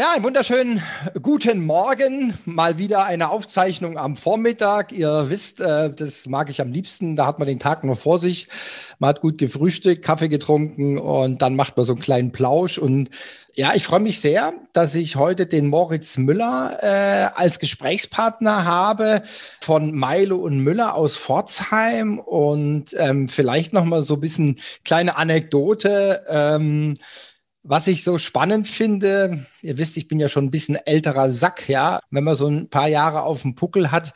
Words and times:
Ja, 0.00 0.12
einen 0.14 0.24
wunderschönen 0.24 0.82
guten 1.20 1.66
Morgen. 1.66 2.32
Mal 2.46 2.78
wieder 2.78 3.04
eine 3.04 3.28
Aufzeichnung 3.28 3.98
am 3.98 4.16
Vormittag. 4.16 4.92
Ihr 4.92 5.26
wisst, 5.28 5.60
äh, 5.60 5.92
das 5.92 6.26
mag 6.26 6.48
ich 6.48 6.62
am 6.62 6.72
liebsten. 6.72 7.16
Da 7.16 7.26
hat 7.26 7.38
man 7.38 7.46
den 7.46 7.58
Tag 7.58 7.84
nur 7.84 7.96
vor 7.96 8.18
sich. 8.18 8.48
Man 8.98 9.10
hat 9.10 9.20
gut 9.20 9.36
gefrühstückt, 9.36 10.02
Kaffee 10.02 10.30
getrunken 10.30 10.96
und 10.96 11.42
dann 11.42 11.54
macht 11.54 11.76
man 11.76 11.84
so 11.84 11.92
einen 11.92 12.00
kleinen 12.00 12.32
Plausch. 12.32 12.78
Und 12.78 13.10
ja, 13.54 13.74
ich 13.74 13.84
freue 13.84 14.00
mich 14.00 14.20
sehr, 14.20 14.54
dass 14.72 14.94
ich 14.94 15.16
heute 15.16 15.44
den 15.44 15.66
Moritz 15.66 16.16
Müller 16.16 16.78
äh, 16.80 17.38
als 17.38 17.58
Gesprächspartner 17.58 18.64
habe 18.64 19.22
von 19.60 19.90
Milo 19.90 20.36
und 20.36 20.60
Müller 20.60 20.94
aus 20.94 21.18
Pforzheim. 21.18 22.18
Und 22.18 22.96
ähm, 22.96 23.28
vielleicht 23.28 23.74
noch 23.74 23.84
mal 23.84 24.00
so 24.00 24.14
ein 24.14 24.20
bisschen 24.20 24.60
kleine 24.82 25.18
Anekdote. 25.18 26.24
Ähm, 26.26 26.94
was 27.62 27.86
ich 27.86 28.04
so 28.04 28.18
spannend 28.18 28.68
finde, 28.68 29.46
ihr 29.62 29.78
wisst, 29.78 29.96
ich 29.96 30.08
bin 30.08 30.18
ja 30.18 30.28
schon 30.28 30.46
ein 30.46 30.50
bisschen 30.50 30.76
älterer 30.76 31.30
Sack, 31.30 31.68
ja. 31.68 32.00
Wenn 32.10 32.24
man 32.24 32.34
so 32.34 32.46
ein 32.46 32.70
paar 32.70 32.88
Jahre 32.88 33.22
auf 33.22 33.42
dem 33.42 33.54
Puckel 33.54 33.92
hat, 33.92 34.12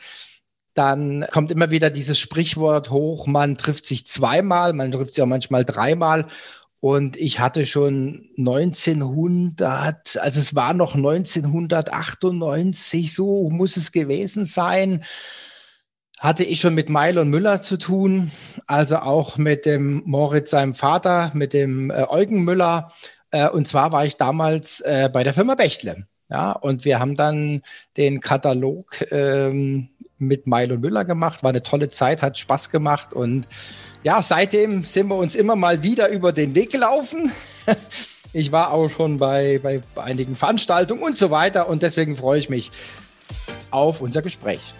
dann 0.73 1.25
kommt 1.31 1.51
immer 1.51 1.71
wieder 1.71 1.89
dieses 1.89 2.19
Sprichwort 2.19 2.89
hoch, 2.89 3.27
man 3.27 3.57
trifft 3.57 3.85
sich 3.85 4.07
zweimal, 4.07 4.73
man 4.73 4.91
trifft 4.91 5.13
sich 5.13 5.23
auch 5.23 5.27
manchmal 5.27 5.63
dreimal. 5.63 6.27
Und 6.81 7.17
ich 7.17 7.39
hatte 7.39 7.65
schon 7.65 8.29
1900, 8.37 10.17
also 10.17 10.39
es 10.39 10.55
war 10.55 10.73
noch 10.73 10.95
1998, 10.95 13.13
so 13.13 13.49
muss 13.49 13.77
es 13.77 13.91
gewesen 13.91 14.45
sein, 14.45 15.03
hatte 16.19 16.43
ich 16.43 16.59
schon 16.59 16.75
mit 16.75 16.89
Milo 16.89 17.25
Müller 17.25 17.61
zu 17.61 17.77
tun, 17.77 18.31
also 18.67 18.97
auch 18.97 19.37
mit 19.37 19.65
dem 19.65 20.03
Moritz, 20.05 20.51
seinem 20.51 20.75
Vater, 20.75 21.31
mit 21.33 21.53
dem 21.53 21.89
äh, 21.89 22.05
Eugen 22.07 22.43
Müller 22.43 22.91
äh, 23.35 23.49
und 23.49 23.67
zwar 23.67 23.91
war 23.91 24.05
ich 24.05 24.15
damals 24.15 24.79
äh, 24.79 25.09
bei 25.11 25.23
der 25.23 25.33
Firma 25.33 25.55
Bechtle. 25.55 26.07
Ja, 26.29 26.53
und 26.53 26.85
wir 26.85 26.99
haben 26.99 27.15
dann 27.15 27.61
den 27.97 28.21
Katalog 28.21 29.05
ähm, 29.11 29.89
mit 30.17 30.47
Milo 30.47 30.77
Müller 30.77 31.03
gemacht. 31.03 31.43
War 31.43 31.49
eine 31.49 31.61
tolle 31.61 31.89
Zeit, 31.89 32.21
hat 32.21 32.37
Spaß 32.37 32.71
gemacht. 32.71 33.11
Und 33.11 33.47
ja, 34.03 34.21
seitdem 34.21 34.85
sind 34.85 35.07
wir 35.09 35.17
uns 35.17 35.35
immer 35.35 35.57
mal 35.57 35.83
wieder 35.83 36.09
über 36.09 36.31
den 36.31 36.55
Weg 36.55 36.71
gelaufen. 36.71 37.31
ich 38.33 38.53
war 38.53 38.71
auch 38.71 38.87
schon 38.87 39.17
bei, 39.17 39.59
bei 39.61 39.81
einigen 40.01 40.35
Veranstaltungen 40.35 41.03
und 41.03 41.17
so 41.17 41.29
weiter. 41.29 41.67
Und 41.67 41.83
deswegen 41.83 42.15
freue 42.15 42.39
ich 42.39 42.49
mich 42.49 42.71
auf 43.69 43.99
unser 43.99 44.21
Gespräch. 44.21 44.73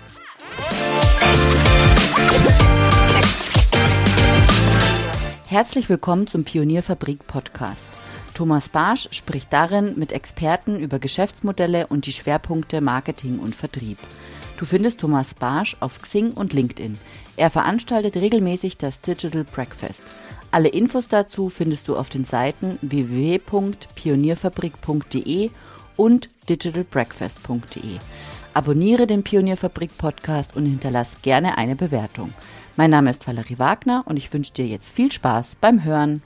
Herzlich 5.47 5.89
willkommen 5.89 6.27
zum 6.27 6.45
Pionierfabrik 6.45 7.27
Podcast. 7.27 8.04
Thomas 8.35 8.69
Barsch 8.69 9.07
spricht 9.11 9.51
darin 9.51 9.97
mit 9.97 10.11
Experten 10.11 10.77
über 10.77 10.99
Geschäftsmodelle 10.99 11.87
und 11.87 12.05
die 12.05 12.11
Schwerpunkte 12.11 12.81
Marketing 12.81 13.39
und 13.39 13.55
Vertrieb. 13.55 13.97
Du 14.57 14.65
findest 14.65 14.99
Thomas 14.99 15.33
Barsch 15.33 15.75
auf 15.79 15.99
Xing 16.01 16.31
und 16.31 16.51
LinkedIn. 16.53 16.99
Er 17.37 17.49
veranstaltet 17.49 18.17
regelmäßig 18.17 18.77
das 18.77 18.99
Digital 19.01 19.45
Breakfast. 19.45 20.03
Alle 20.51 20.67
Infos 20.67 21.07
dazu 21.07 21.49
findest 21.49 21.87
du 21.87 21.97
auf 21.97 22.09
den 22.09 22.25
Seiten 22.25 22.77
www.pionierfabrik.de 22.81 25.49
und 25.95 26.29
digitalbreakfast.de. 26.49 27.99
Abonniere 28.53 29.07
den 29.07 29.23
Pionierfabrik 29.23 29.97
Podcast 29.97 30.57
und 30.57 30.65
hinterlass 30.65 31.21
gerne 31.21 31.57
eine 31.57 31.77
Bewertung. 31.77 32.33
Mein 32.75 32.91
Name 32.91 33.11
ist 33.11 33.25
Valerie 33.27 33.59
Wagner 33.59 34.03
und 34.05 34.17
ich 34.17 34.33
wünsche 34.33 34.51
dir 34.53 34.67
jetzt 34.67 34.89
viel 34.89 35.09
Spaß 35.11 35.55
beim 35.61 35.85
Hören. 35.85 36.21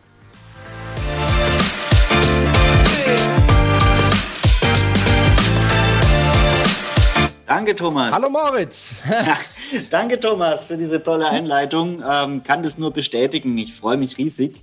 Danke, 7.49 7.75
Thomas. 7.75 8.11
Hallo, 8.11 8.29
Moritz. 8.29 8.93
danke, 9.89 10.19
Thomas, 10.19 10.67
für 10.67 10.77
diese 10.77 11.01
tolle 11.01 11.27
Einleitung. 11.27 12.03
Ähm, 12.07 12.43
kann 12.43 12.61
das 12.61 12.77
nur 12.77 12.93
bestätigen. 12.93 13.57
Ich 13.57 13.73
freue 13.73 13.97
mich 13.97 14.19
riesig, 14.19 14.61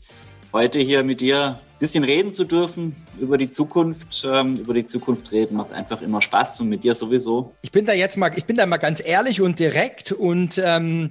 heute 0.53 0.79
hier 0.79 1.03
mit 1.03 1.21
dir 1.21 1.59
ein 1.59 1.79
bisschen 1.81 2.05
reden 2.05 2.33
zu 2.33 2.45
dürfen 2.45 2.95
über 3.19 3.39
die 3.39 3.51
Zukunft. 3.51 4.25
Ähm, 4.25 4.55
über 4.55 4.73
die 4.73 4.87
Zukunft 4.87 5.33
reden 5.33 5.57
macht 5.57 5.73
einfach 5.73 6.01
immer 6.01 6.23
Spaß 6.23 6.61
und 6.61 6.69
mit 6.69 6.85
dir 6.85 6.95
sowieso. 6.95 7.53
Ich 7.63 7.73
bin 7.73 7.87
da 7.87 7.93
jetzt 7.93 8.19
mal, 8.19 8.31
ich 8.37 8.45
bin 8.45 8.55
da 8.55 8.65
mal 8.67 8.77
ganz 8.77 9.05
ehrlich 9.05 9.41
und 9.41 9.59
direkt 9.59 10.13
und 10.13 10.63
ähm, 10.65 11.11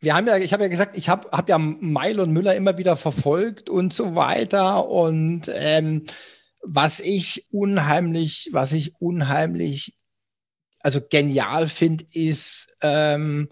wir 0.00 0.14
haben 0.14 0.26
ja, 0.26 0.36
ich 0.36 0.52
habe 0.52 0.64
ja 0.64 0.68
gesagt, 0.68 0.94
ich 0.98 1.08
habe 1.08 1.30
hab 1.32 1.48
ja 1.48 1.56
Meil 1.56 2.20
und 2.20 2.34
Müller 2.34 2.54
immer 2.54 2.76
wieder 2.76 2.96
verfolgt 2.96 3.70
und 3.70 3.94
so 3.94 4.14
weiter. 4.14 4.86
Und 4.90 5.50
ähm, 5.54 6.04
was 6.62 7.00
ich 7.00 7.46
unheimlich, 7.50 8.50
was 8.52 8.74
ich 8.74 9.00
unheimlich, 9.00 9.94
also 10.80 11.00
genial 11.00 11.68
finde, 11.68 12.04
ist, 12.12 12.76
ähm, 12.82 13.48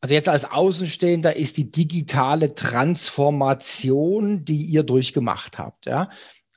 also 0.00 0.14
jetzt 0.14 0.28
als 0.28 0.50
Außenstehender 0.50 1.36
ist 1.36 1.56
die 1.56 1.70
digitale 1.70 2.54
Transformation, 2.54 4.44
die 4.44 4.62
ihr 4.64 4.82
durchgemacht 4.82 5.58
habt, 5.58 5.86
ja. 5.86 6.10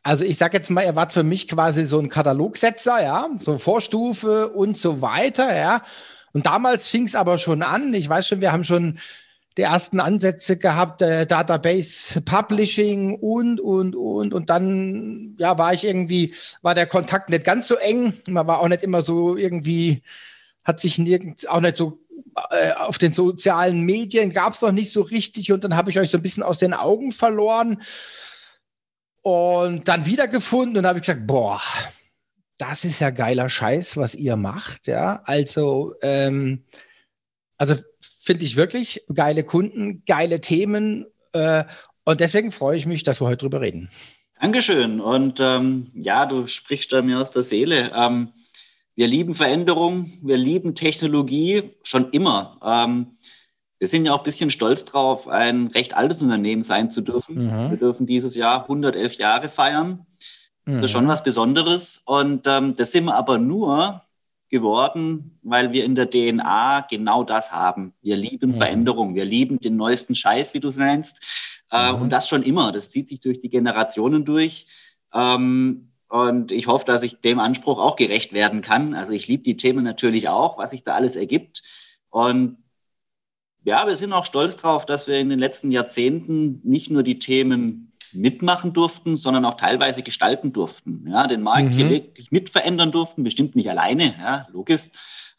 Also 0.03 0.24
ich 0.24 0.38
sage 0.38 0.56
jetzt 0.56 0.70
mal, 0.70 0.86
ihr 0.86 0.96
wart 0.96 1.12
für 1.12 1.24
mich 1.24 1.50
quasi 1.50 1.84
so 1.84 2.00
ein 2.00 2.08
Katalogsetzer, 2.08 3.03
ja, 3.03 3.30
so 3.40 3.58
Vorstufe 3.58 4.50
und 4.50 4.78
so 4.78 5.02
weiter, 5.02 5.56
ja. 5.56 5.81
Und 6.34 6.46
damals 6.46 6.88
fing 6.88 7.06
es 7.06 7.16
aber 7.16 7.38
schon 7.38 7.62
an. 7.62 7.94
Ich 7.94 8.08
weiß 8.08 8.28
schon, 8.28 8.42
wir 8.42 8.52
haben 8.52 8.64
schon 8.64 9.00
die 9.57 9.63
ersten 9.63 10.00
Ansätze 10.00 10.57
gehabt, 10.57 11.01
äh, 11.01 11.25
Database 11.25 12.22
Publishing 12.22 13.16
und, 13.16 13.59
und, 13.59 13.95
und. 13.95 14.34
Und 14.34 14.50
dann, 14.50 15.35
ja, 15.40 15.57
war 15.57 15.73
ich 15.73 15.84
irgendwie, 15.84 16.34
war 16.62 16.75
der 16.75 16.85
Kontakt 16.85 17.29
nicht 17.29 17.44
ganz 17.44 17.68
so 17.68 17.75
eng. 17.75 18.13
Man 18.28 18.47
war 18.47 18.59
auch 18.59 18.68
nicht 18.68 18.84
immer 18.84 19.01
so 19.01 19.35
irgendwie, 19.35 20.03
hat 20.63 20.79
sich 20.79 21.00
nirgends, 21.00 21.47
auch 21.47 21.62
nicht 21.62 21.78
so 21.78 22.00
äh, 22.51 22.73
auf 22.73 22.97
den 22.97 23.13
sozialen 23.13 23.81
Medien 23.81 24.31
gab 24.31 24.53
es 24.53 24.62
noch 24.62 24.72
nicht 24.72 24.91
so 24.91 25.01
richtig. 25.01 25.51
Und 25.51 25.63
dann 25.63 25.75
habe 25.75 25.89
ich 25.89 26.00
euch 26.00 26.12
so 26.12 26.18
ein 26.18 26.24
bisschen 26.24 26.44
aus 26.44 26.59
den 26.59 26.74
Augen 26.74 27.12
verloren 27.12 27.81
und 29.24 29.88
dann 29.88 30.06
wiedergefunden 30.06 30.78
und 30.78 30.85
habe 30.85 31.00
ich 31.00 31.06
gesagt, 31.06 31.25
boah, 31.25 31.62
das 32.57 32.85
ist 32.85 33.01
ja 33.01 33.09
geiler 33.09 33.50
Scheiß, 33.50 33.97
was 33.97 34.16
ihr 34.16 34.35
macht, 34.35 34.88
ja. 34.88 35.22
Also, 35.25 35.95
ähm, 36.01 36.63
also 37.57 37.75
finde 38.00 38.45
ich 38.45 38.56
wirklich 38.56 39.03
geile 39.13 39.44
Kunden, 39.44 40.03
geile 40.06 40.41
Themen 40.41 41.06
äh, 41.34 41.63
und 42.03 42.19
deswegen 42.19 42.51
freue 42.51 42.78
ich 42.78 42.85
mich, 42.85 43.03
dass 43.03 43.22
wir 43.22 43.28
heute 43.28 43.45
drüber 43.45 43.62
reden. 43.62 43.90
Dankeschön 44.40 45.00
und 45.00 45.40
ähm, 45.40 45.91
ja, 45.94 46.25
du 46.25 46.47
sprichst 46.47 46.94
da 46.94 47.01
mir 47.01 47.19
aus 47.19 47.31
der 47.31 47.44
Seele. 47.44 47.91
Ähm, 47.95 48.29
wir 48.95 49.07
lieben 49.07 49.35
Veränderung, 49.35 50.12
wir 50.23 50.38
lieben 50.38 50.75
Technologie 50.75 51.72
schon 51.84 52.12
immer. 52.12 52.59
Ähm, 52.63 53.18
wir 53.79 53.88
sind 53.88 54.06
ja 54.06 54.13
auch 54.13 54.19
ein 54.19 54.24
bisschen 54.24 54.50
stolz 54.50 54.85
drauf, 54.85 55.28
ein 55.28 55.68
recht 55.68 55.95
altes 55.95 56.22
Unternehmen 56.22 56.63
sein 56.63 56.89
zu 56.89 57.01
dürfen. 57.01 57.45
Mhm. 57.45 57.72
Wir 57.72 57.78
dürfen 57.78 58.07
dieses 58.07 58.35
Jahr 58.35 58.63
111 58.63 59.13
Jahre 59.16 59.50
feiern. 59.50 60.06
Das 60.66 60.85
ist 60.85 60.91
schon 60.91 61.06
mhm. 61.06 61.09
was 61.09 61.24
Besonderes. 61.24 62.01
Und 62.06 62.45
ähm, 62.45 62.75
das 62.75 62.91
sind 62.91 63.06
wir 63.06 63.16
aber 63.16 63.38
nur 63.38 64.01
geworden, 64.50 65.40
weil 65.44 65.74
wir 65.74 65.84
in 65.84 65.96
der 65.96 66.09
DNA 66.09 66.88
genau 66.90 67.24
das 67.24 67.52
haben. 67.52 67.94
Wir 68.02 68.16
lieben 68.16 68.52
mhm. 68.52 68.58
Veränderung, 68.58 69.16
wir 69.16 69.25
lieben 69.25 69.59
den 69.59 69.75
neuesten 69.75 70.16
Scheiß, 70.16 70.53
wie 70.53 70.59
du 70.59 70.69
es 70.69 70.78
nennst. 70.78 71.22
Äh, 71.72 71.91
mhm. 71.91 72.03
Und 72.03 72.09
das 72.12 72.30
schon 72.30 72.44
immer. 72.44 72.72
Das 72.72 72.90
zieht 72.90 73.09
sich 73.09 73.19
durch 73.22 73.41
die 73.41 73.50
Generationen 73.50 74.25
durch. 74.25 74.68
Ähm, 75.13 75.91
und 76.09 76.52
ich 76.52 76.68
hoffe, 76.68 76.86
dass 76.86 77.03
ich 77.03 77.19
dem 77.19 77.40
Anspruch 77.40 77.80
auch 77.80 77.97
gerecht 77.97 78.31
werden 78.31 78.62
kann. 78.62 78.94
Also 78.94 79.13
ich 79.13 79.28
liebe 79.28 79.44
die 79.44 79.57
Themen 79.57 79.84
natürlich 79.84 80.30
auch, 80.30 80.57
was 80.57 80.72
sich 80.72 80.84
da 80.84 80.96
alles 80.96 81.16
ergibt. 81.18 81.63
Und 82.09 82.57
ja, 83.63 83.86
wir 83.86 83.97
sind 83.97 84.13
auch 84.13 84.24
stolz 84.24 84.56
darauf, 84.56 84.86
dass 84.86 85.07
wir 85.07 85.19
in 85.19 85.30
den 85.30 85.40
letzten 85.40 85.72
Jahrzehnten 85.72 86.62
nicht 86.63 86.90
nur 86.90 87.03
die 87.03 87.19
Themen 87.19 87.91
mitmachen 88.18 88.74
durften, 88.74 89.18
sondern 89.18 89.46
auch 89.46 89.56
teilweise 89.56 90.04
gestalten 90.04 90.54
durften. 90.54 91.06
Ja, 91.08 91.28
den 91.28 91.42
Markt 91.42 91.70
mhm. 91.70 91.72
hier 91.72 91.90
wirklich 91.90 92.32
mitverändern 92.32 92.92
durften, 92.92 93.24
bestimmt 93.24 93.56
nicht 93.56 93.69
alleine, 93.69 94.16
ja, 94.19 94.48
logisch. 94.52 94.90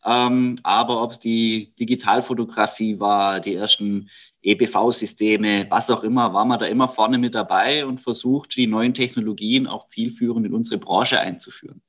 Ähm, 0.05 0.59
aber 0.63 1.03
ob 1.03 1.13
es 1.13 1.19
die 1.19 1.75
Digitalfotografie 1.79 3.01
war, 3.01 3.41
die 3.41 3.55
ersten 3.55 4.09
EBV-Systeme, 4.43 5.67
was 5.69 5.91
auch 5.91 6.03
immer, 6.03 6.33
war 6.33 6.45
man 6.45 6.59
da 6.59 6.67
immer 6.67 6.89
vorne 6.89 7.19
mit 7.19 7.35
dabei 7.35 7.85
und 7.85 7.99
versucht, 7.99 8.57
die 8.57 8.67
neuen 8.67 8.95
Technologien 8.95 9.67
auch 9.67 9.89
zielführend 9.89 10.47
in 10.47 10.55
unsere 10.55 10.79
Branche 10.79 11.21
einzuführen. 11.21 11.83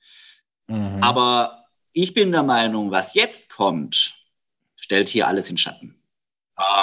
Mhm. 0.68 1.04
Aber 1.04 1.66
ich 1.94 2.14
bin 2.14 2.32
der 2.32 2.44
Meinung, 2.44 2.92
was 2.92 3.14
jetzt 3.14 3.50
kommt, 3.50 4.16
stellt 4.76 5.10
hier 5.10 5.28
alles 5.28 5.50
in 5.50 5.58
Schatten. 5.58 5.96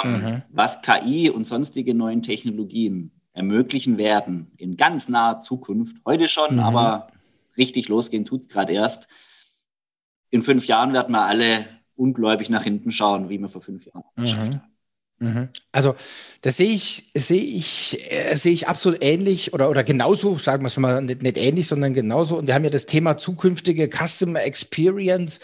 Ähm, 0.03 0.11
mhm. 0.11 0.41
Was 0.49 0.81
KI 0.81 1.29
und 1.29 1.45
sonstige 1.45 1.93
neuen 1.93 2.23
Technologien 2.23 3.16
ermöglichen 3.37 3.97
werden 3.97 4.51
in 4.57 4.77
ganz 4.77 5.07
naher 5.07 5.39
Zukunft. 5.41 5.95
Heute 6.05 6.27
schon, 6.27 6.55
mhm. 6.55 6.59
aber 6.61 7.07
richtig 7.55 7.87
losgehen 7.87 8.25
tut 8.25 8.41
es 8.41 8.49
gerade 8.49 8.73
erst. 8.73 9.07
In 10.31 10.41
fünf 10.41 10.65
Jahren 10.65 10.91
werden 10.91 11.13
wir 11.13 11.23
alle 11.23 11.67
ungläubig 11.95 12.49
nach 12.49 12.63
hinten 12.63 12.91
schauen, 12.91 13.29
wie 13.29 13.37
wir 13.37 13.47
vor 13.47 13.61
fünf 13.61 13.85
Jahren 13.85 14.03
mhm. 14.17 14.61
Mhm. 15.19 15.49
Also 15.71 15.95
das 16.41 16.57
sehe 16.57 16.69
ich, 16.69 17.11
sehe 17.15 17.41
ich, 17.41 18.11
äh, 18.11 18.35
sehe 18.35 18.53
ich 18.53 18.67
absolut 18.67 19.03
ähnlich 19.03 19.53
oder, 19.53 19.69
oder 19.69 19.83
genauso, 19.83 20.37
sagen 20.37 20.63
wir 20.63 20.67
es 20.67 20.77
mal 20.77 21.01
nicht, 21.01 21.23
nicht 21.23 21.37
ähnlich, 21.37 21.67
sondern 21.67 21.93
genauso. 21.93 22.37
Und 22.37 22.47
wir 22.47 22.53
haben 22.53 22.63
ja 22.63 22.69
das 22.69 22.85
Thema 22.85 23.17
zukünftige 23.17 23.89
Customer 23.89 24.43
Experience. 24.43 25.39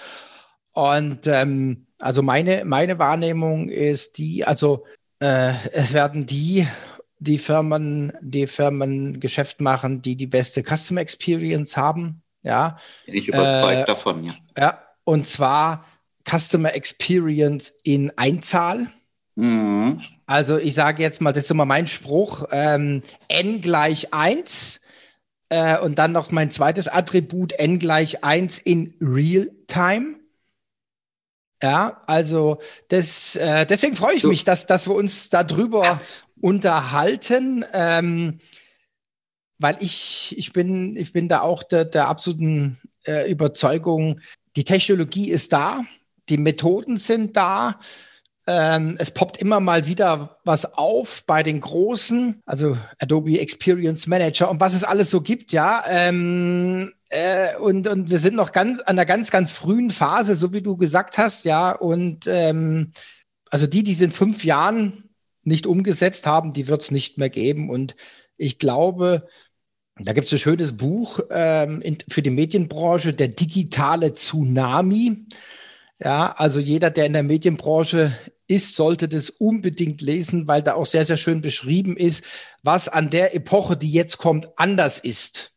Und 0.73 1.25
ähm, 1.25 1.87
also 1.99 2.21
meine, 2.21 2.65
meine 2.65 2.99
Wahrnehmung 2.99 3.69
ist 3.69 4.19
die, 4.19 4.45
also 4.45 4.85
äh, 5.19 5.53
es 5.71 5.93
werden 5.93 6.27
die, 6.27 6.67
die 7.23 7.39
Firmen, 7.39 8.13
die 8.21 8.47
Firmen 8.47 9.19
Geschäft 9.19 9.61
machen, 9.61 10.01
die 10.01 10.15
die 10.15 10.27
beste 10.27 10.63
Customer 10.63 11.01
Experience 11.01 11.77
haben. 11.77 12.21
Ja. 12.43 12.77
Bin 13.05 13.15
ich 13.15 13.27
überzeugt 13.29 13.83
äh, 13.83 13.85
davon, 13.85 14.23
ja. 14.25 14.33
Ja, 14.57 14.83
und 15.03 15.27
zwar 15.27 15.85
Customer 16.29 16.73
Experience 16.75 17.73
in 17.83 18.11
Einzahl. 18.17 18.87
Mhm. 19.35 20.01
Also 20.25 20.57
ich 20.57 20.73
sage 20.73 21.01
jetzt 21.01 21.21
mal, 21.21 21.33
das 21.33 21.45
ist 21.45 21.51
immer 21.51 21.65
mein 21.65 21.87
Spruch, 21.87 22.45
ähm, 22.51 23.01
n 23.27 23.61
gleich 23.61 24.13
1 24.13 24.81
äh, 25.49 25.79
und 25.79 25.99
dann 25.99 26.11
noch 26.11 26.31
mein 26.31 26.51
zweites 26.51 26.87
Attribut 26.87 27.53
n 27.53 27.79
gleich 27.79 28.23
1 28.23 28.59
in 28.59 28.93
Real 29.01 29.49
Time. 29.67 30.15
Ja, 31.63 32.01
also 32.07 32.59
das, 32.89 33.37
äh, 33.37 33.65
deswegen 33.65 33.95
freue 33.95 34.15
ich 34.15 34.23
so. 34.23 34.27
mich, 34.27 34.43
dass, 34.43 34.67
dass 34.67 34.85
wir 34.85 34.95
uns 34.95 35.29
darüber 35.29 35.83
ja. 35.83 36.01
unterhalten, 36.41 37.63
ähm, 37.71 38.39
weil 39.59 39.77
ich, 39.79 40.35
ich, 40.37 40.51
bin, 40.51 40.97
ich 40.97 41.13
bin 41.13 41.29
da 41.29 41.39
auch 41.39 41.63
der, 41.63 41.85
der 41.85 42.09
absoluten 42.09 42.81
äh, 43.07 43.31
Überzeugung, 43.31 44.19
die 44.57 44.65
Technologie 44.65 45.29
ist 45.29 45.53
da, 45.53 45.85
die 46.27 46.37
Methoden 46.37 46.97
sind 46.97 47.37
da. 47.37 47.79
Ähm, 48.45 48.97
es 48.99 49.11
poppt 49.11 49.37
immer 49.37 49.61
mal 49.61 49.87
wieder 49.87 50.41
was 50.43 50.73
auf 50.73 51.23
bei 51.25 51.43
den 51.43 51.61
großen, 51.61 52.41
also 52.45 52.77
Adobe 52.99 53.39
Experience 53.39 54.05
Manager 54.07 54.49
und 54.49 54.59
was 54.59 54.73
es 54.73 54.83
alles 54.83 55.09
so 55.09 55.21
gibt, 55.21 55.53
ja. 55.53 55.81
Ähm, 55.87 56.91
äh, 57.13 57.57
und, 57.57 57.87
und 57.87 58.09
wir 58.09 58.17
sind 58.17 58.35
noch 58.35 58.51
ganz 58.51 58.79
an 58.79 58.97
einer 58.97 59.05
ganz, 59.05 59.29
ganz 59.29 59.53
frühen 59.53 59.91
Phase, 59.91 60.35
so 60.35 60.51
wie 60.51 60.61
du 60.61 60.77
gesagt 60.77 61.17
hast, 61.17 61.45
ja. 61.45 61.71
Und 61.71 62.25
ähm, 62.27 62.91
also 63.49 63.67
die, 63.67 63.83
die 63.83 63.93
es 63.93 64.01
in 64.01 64.11
fünf 64.11 64.43
Jahren 64.43 65.09
nicht 65.43 65.67
umgesetzt 65.67 66.25
haben, 66.25 66.53
die 66.53 66.67
wird 66.67 66.81
es 66.81 66.91
nicht 66.91 67.19
mehr 67.19 67.29
geben. 67.29 67.69
Und 67.69 67.95
ich 68.37 68.57
glaube, 68.57 69.27
da 69.97 70.13
gibt 70.13 70.25
es 70.25 70.33
ein 70.33 70.39
schönes 70.39 70.75
Buch 70.75 71.19
ähm, 71.29 71.81
in, 71.81 71.97
für 72.09 72.23
die 72.23 72.31
Medienbranche, 72.31 73.13
der 73.13 73.27
digitale 73.27 74.13
Tsunami. 74.13 75.27
Ja, 75.99 76.31
also 76.31 76.59
jeder, 76.59 76.89
der 76.89 77.05
in 77.05 77.13
der 77.13 77.23
Medienbranche 77.23 78.17
ist, 78.47 78.75
sollte 78.75 79.07
das 79.07 79.29
unbedingt 79.29 80.01
lesen, 80.01 80.47
weil 80.47 80.63
da 80.63 80.73
auch 80.73 80.87
sehr, 80.87 81.05
sehr 81.05 81.17
schön 81.17 81.41
beschrieben 81.41 81.95
ist, 81.95 82.25
was 82.63 82.89
an 82.89 83.11
der 83.11 83.35
Epoche, 83.35 83.77
die 83.77 83.91
jetzt 83.91 84.17
kommt, 84.17 84.47
anders 84.57 84.97
ist. 84.99 85.52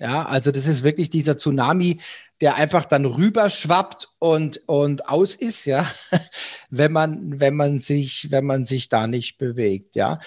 Ja, 0.00 0.24
also 0.24 0.50
das 0.50 0.66
ist 0.66 0.82
wirklich 0.82 1.10
dieser 1.10 1.36
Tsunami, 1.36 2.00
der 2.40 2.54
einfach 2.54 2.86
dann 2.86 3.04
rüberschwappt 3.04 4.08
und, 4.18 4.62
und 4.66 5.08
aus 5.08 5.34
ist, 5.34 5.66
ja, 5.66 5.86
wenn 6.70 6.90
man, 6.90 7.38
wenn 7.38 7.54
man 7.54 7.78
sich, 7.78 8.30
wenn 8.30 8.46
man 8.46 8.64
sich 8.64 8.88
da 8.88 9.06
nicht 9.06 9.36
bewegt, 9.36 9.96
ja. 9.96 10.18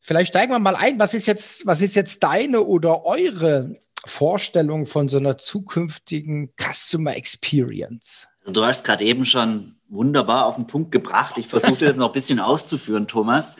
Vielleicht 0.00 0.30
steigen 0.30 0.52
wir 0.52 0.58
mal 0.58 0.74
ein. 0.74 0.98
Was 0.98 1.14
ist 1.14 1.26
jetzt, 1.26 1.66
was 1.66 1.82
ist 1.82 1.94
jetzt 1.94 2.22
deine 2.22 2.62
oder 2.62 3.04
eure 3.04 3.76
Vorstellung 4.06 4.86
von 4.86 5.08
so 5.08 5.18
einer 5.18 5.36
zukünftigen 5.36 6.52
Customer 6.56 7.14
Experience? 7.14 8.26
Also 8.40 8.52
du 8.52 8.64
hast 8.64 8.84
gerade 8.84 9.04
eben 9.04 9.26
schon 9.26 9.76
wunderbar 9.88 10.46
auf 10.46 10.56
den 10.56 10.66
Punkt 10.66 10.92
gebracht. 10.92 11.36
Ich 11.36 11.46
versuche 11.46 11.84
das 11.84 11.96
noch 11.96 12.08
ein 12.08 12.12
bisschen 12.14 12.40
auszuführen, 12.40 13.06
Thomas. 13.06 13.56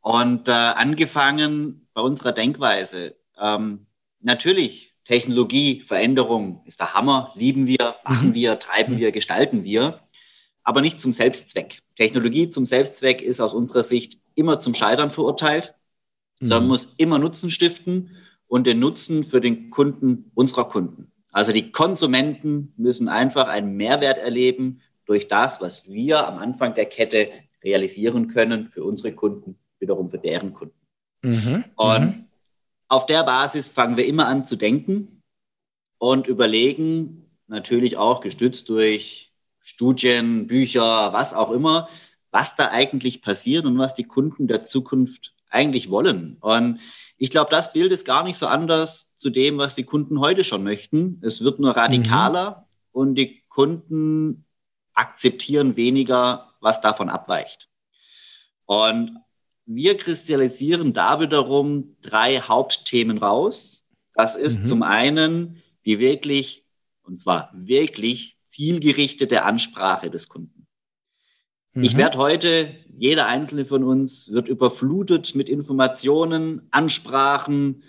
Und 0.00 0.48
äh, 0.48 0.52
angefangen 0.52 1.88
bei 1.94 2.00
unserer 2.00 2.32
Denkweise. 2.32 3.16
Ähm, 3.40 3.86
natürlich, 4.20 4.85
Technologie, 5.06 5.80
Veränderung 5.80 6.62
ist 6.64 6.80
der 6.80 6.94
Hammer, 6.94 7.32
lieben 7.36 7.66
wir, 7.66 7.96
machen 8.04 8.30
mhm. 8.30 8.34
wir, 8.34 8.58
treiben 8.58 8.94
mhm. 8.94 8.98
wir, 8.98 9.12
gestalten 9.12 9.62
wir, 9.62 10.00
aber 10.64 10.80
nicht 10.80 11.00
zum 11.00 11.12
Selbstzweck. 11.12 11.80
Technologie 11.94 12.48
zum 12.48 12.66
Selbstzweck 12.66 13.22
ist 13.22 13.40
aus 13.40 13.54
unserer 13.54 13.84
Sicht 13.84 14.18
immer 14.34 14.58
zum 14.58 14.74
Scheitern 14.74 15.10
verurteilt, 15.10 15.74
mhm. 16.40 16.48
sondern 16.48 16.68
muss 16.68 16.92
immer 16.98 17.20
Nutzen 17.20 17.50
stiften 17.50 18.16
und 18.48 18.66
den 18.66 18.80
Nutzen 18.80 19.22
für 19.22 19.40
den 19.40 19.70
Kunden 19.70 20.30
unserer 20.34 20.68
Kunden. 20.68 21.12
Also 21.30 21.52
die 21.52 21.70
Konsumenten 21.70 22.72
müssen 22.76 23.08
einfach 23.08 23.48
einen 23.48 23.76
Mehrwert 23.76 24.18
erleben 24.18 24.80
durch 25.04 25.28
das, 25.28 25.60
was 25.60 25.88
wir 25.88 26.26
am 26.26 26.38
Anfang 26.38 26.74
der 26.74 26.86
Kette 26.86 27.30
realisieren 27.62 28.26
können 28.28 28.66
für 28.66 28.82
unsere 28.82 29.12
Kunden, 29.12 29.56
wiederum 29.78 30.10
für 30.10 30.18
deren 30.18 30.52
Kunden. 30.52 30.74
Mhm. 31.22 31.64
Und 31.76 32.06
mhm. 32.06 32.25
Auf 32.88 33.06
der 33.06 33.24
Basis 33.24 33.68
fangen 33.68 33.96
wir 33.96 34.06
immer 34.06 34.26
an 34.26 34.46
zu 34.46 34.56
denken 34.56 35.22
und 35.98 36.26
überlegen, 36.26 37.30
natürlich 37.46 37.96
auch 37.96 38.20
gestützt 38.20 38.68
durch 38.68 39.32
Studien, 39.60 40.46
Bücher, 40.46 41.12
was 41.12 41.34
auch 41.34 41.50
immer, 41.50 41.88
was 42.30 42.54
da 42.54 42.70
eigentlich 42.70 43.22
passiert 43.22 43.64
und 43.64 43.78
was 43.78 43.94
die 43.94 44.04
Kunden 44.04 44.46
der 44.46 44.62
Zukunft 44.62 45.34
eigentlich 45.50 45.90
wollen. 45.90 46.36
Und 46.40 46.80
ich 47.16 47.30
glaube, 47.30 47.50
das 47.50 47.72
Bild 47.72 47.92
ist 47.92 48.04
gar 48.04 48.24
nicht 48.24 48.36
so 48.36 48.46
anders 48.46 49.14
zu 49.14 49.30
dem, 49.30 49.58
was 49.58 49.74
die 49.74 49.84
Kunden 49.84 50.20
heute 50.20 50.44
schon 50.44 50.62
möchten. 50.62 51.20
Es 51.24 51.42
wird 51.42 51.58
nur 51.58 51.76
radikaler 51.76 52.50
mhm. 52.50 52.64
und 52.92 53.14
die 53.14 53.42
Kunden 53.48 54.44
akzeptieren 54.92 55.76
weniger, 55.76 56.52
was 56.60 56.80
davon 56.80 57.08
abweicht. 57.08 57.68
Und 58.66 59.18
wir 59.66 59.96
kristallisieren 59.96 60.92
da 60.92 61.20
wiederum 61.20 61.96
drei 62.00 62.40
Hauptthemen 62.40 63.18
raus. 63.18 63.84
Das 64.14 64.34
ist 64.36 64.62
mhm. 64.62 64.66
zum 64.66 64.82
einen 64.82 65.62
die 65.84 65.98
wirklich, 65.98 66.64
und 67.02 67.20
zwar 67.20 67.50
wirklich 67.52 68.36
zielgerichtete 68.48 69.44
Ansprache 69.44 70.10
des 70.10 70.28
Kunden. 70.28 70.66
Mhm. 71.74 71.84
Ich 71.84 71.96
werde 71.96 72.18
heute, 72.18 72.74
jeder 72.88 73.26
einzelne 73.26 73.66
von 73.66 73.84
uns 73.84 74.32
wird 74.32 74.48
überflutet 74.48 75.34
mit 75.34 75.48
Informationen, 75.48 76.66
Ansprachen. 76.70 77.82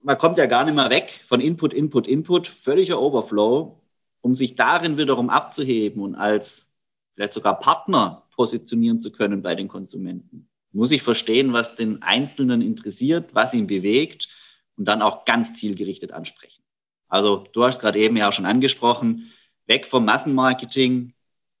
Man 0.00 0.18
kommt 0.18 0.38
ja 0.38 0.46
gar 0.46 0.64
nicht 0.64 0.74
mehr 0.74 0.90
weg 0.90 1.22
von 1.26 1.40
Input, 1.40 1.72
Input, 1.74 2.06
Input, 2.08 2.48
völliger 2.48 3.00
Overflow 3.00 3.82
um 4.22 4.34
sich 4.34 4.54
darin 4.54 4.96
wiederum 4.96 5.28
abzuheben 5.28 6.00
und 6.00 6.14
als 6.14 6.72
vielleicht 7.14 7.34
sogar 7.34 7.58
Partner 7.58 8.26
positionieren 8.34 9.00
zu 9.00 9.12
können 9.12 9.42
bei 9.42 9.54
den 9.54 9.68
Konsumenten, 9.68 10.48
muss 10.72 10.92
ich 10.92 11.02
verstehen, 11.02 11.52
was 11.52 11.74
den 11.74 12.02
Einzelnen 12.02 12.62
interessiert, 12.62 13.34
was 13.34 13.54
ihn 13.54 13.66
bewegt 13.66 14.28
und 14.76 14.86
dann 14.86 15.02
auch 15.02 15.24
ganz 15.24 15.52
zielgerichtet 15.52 16.12
ansprechen. 16.12 16.62
Also 17.08 17.46
du 17.52 17.64
hast 17.64 17.80
gerade 17.80 17.98
eben 17.98 18.16
ja 18.16 18.28
auch 18.28 18.32
schon 18.32 18.46
angesprochen, 18.46 19.30
weg 19.66 19.86
vom 19.86 20.04
Massenmarketing 20.04 21.14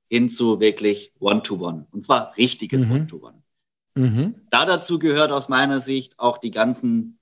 hin 0.08 0.28
zu 0.28 0.60
wirklich 0.60 1.12
One-to-One. 1.20 1.78
-One. 1.78 1.86
Und 1.90 2.04
zwar 2.04 2.36
richtiges 2.36 2.86
mhm. 2.86 2.92
One-to-One. 2.92 3.42
Mhm. 3.94 4.34
Da 4.50 4.64
dazu 4.64 4.98
gehört 4.98 5.30
aus 5.30 5.48
meiner 5.48 5.80
Sicht 5.80 6.18
auch 6.18 6.38
die 6.38 6.50
ganzen, 6.50 7.18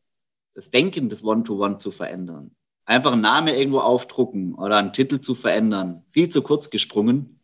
das 0.55 0.71
Denken 0.71 1.09
des 1.09 1.25
One-to-One 1.25 1.75
-One 1.75 1.79
zu 1.79 1.91
verändern 1.91 2.55
einfach 2.91 3.13
einen 3.13 3.23
Namen 3.23 3.55
irgendwo 3.55 3.79
aufdrucken 3.79 4.55
oder 4.55 4.77
einen 4.77 4.93
Titel 4.93 5.21
zu 5.21 5.35
verändern, 5.37 6.03
viel 6.09 6.29
zu 6.29 6.43
kurz 6.43 6.71
gesprungen. 6.71 7.40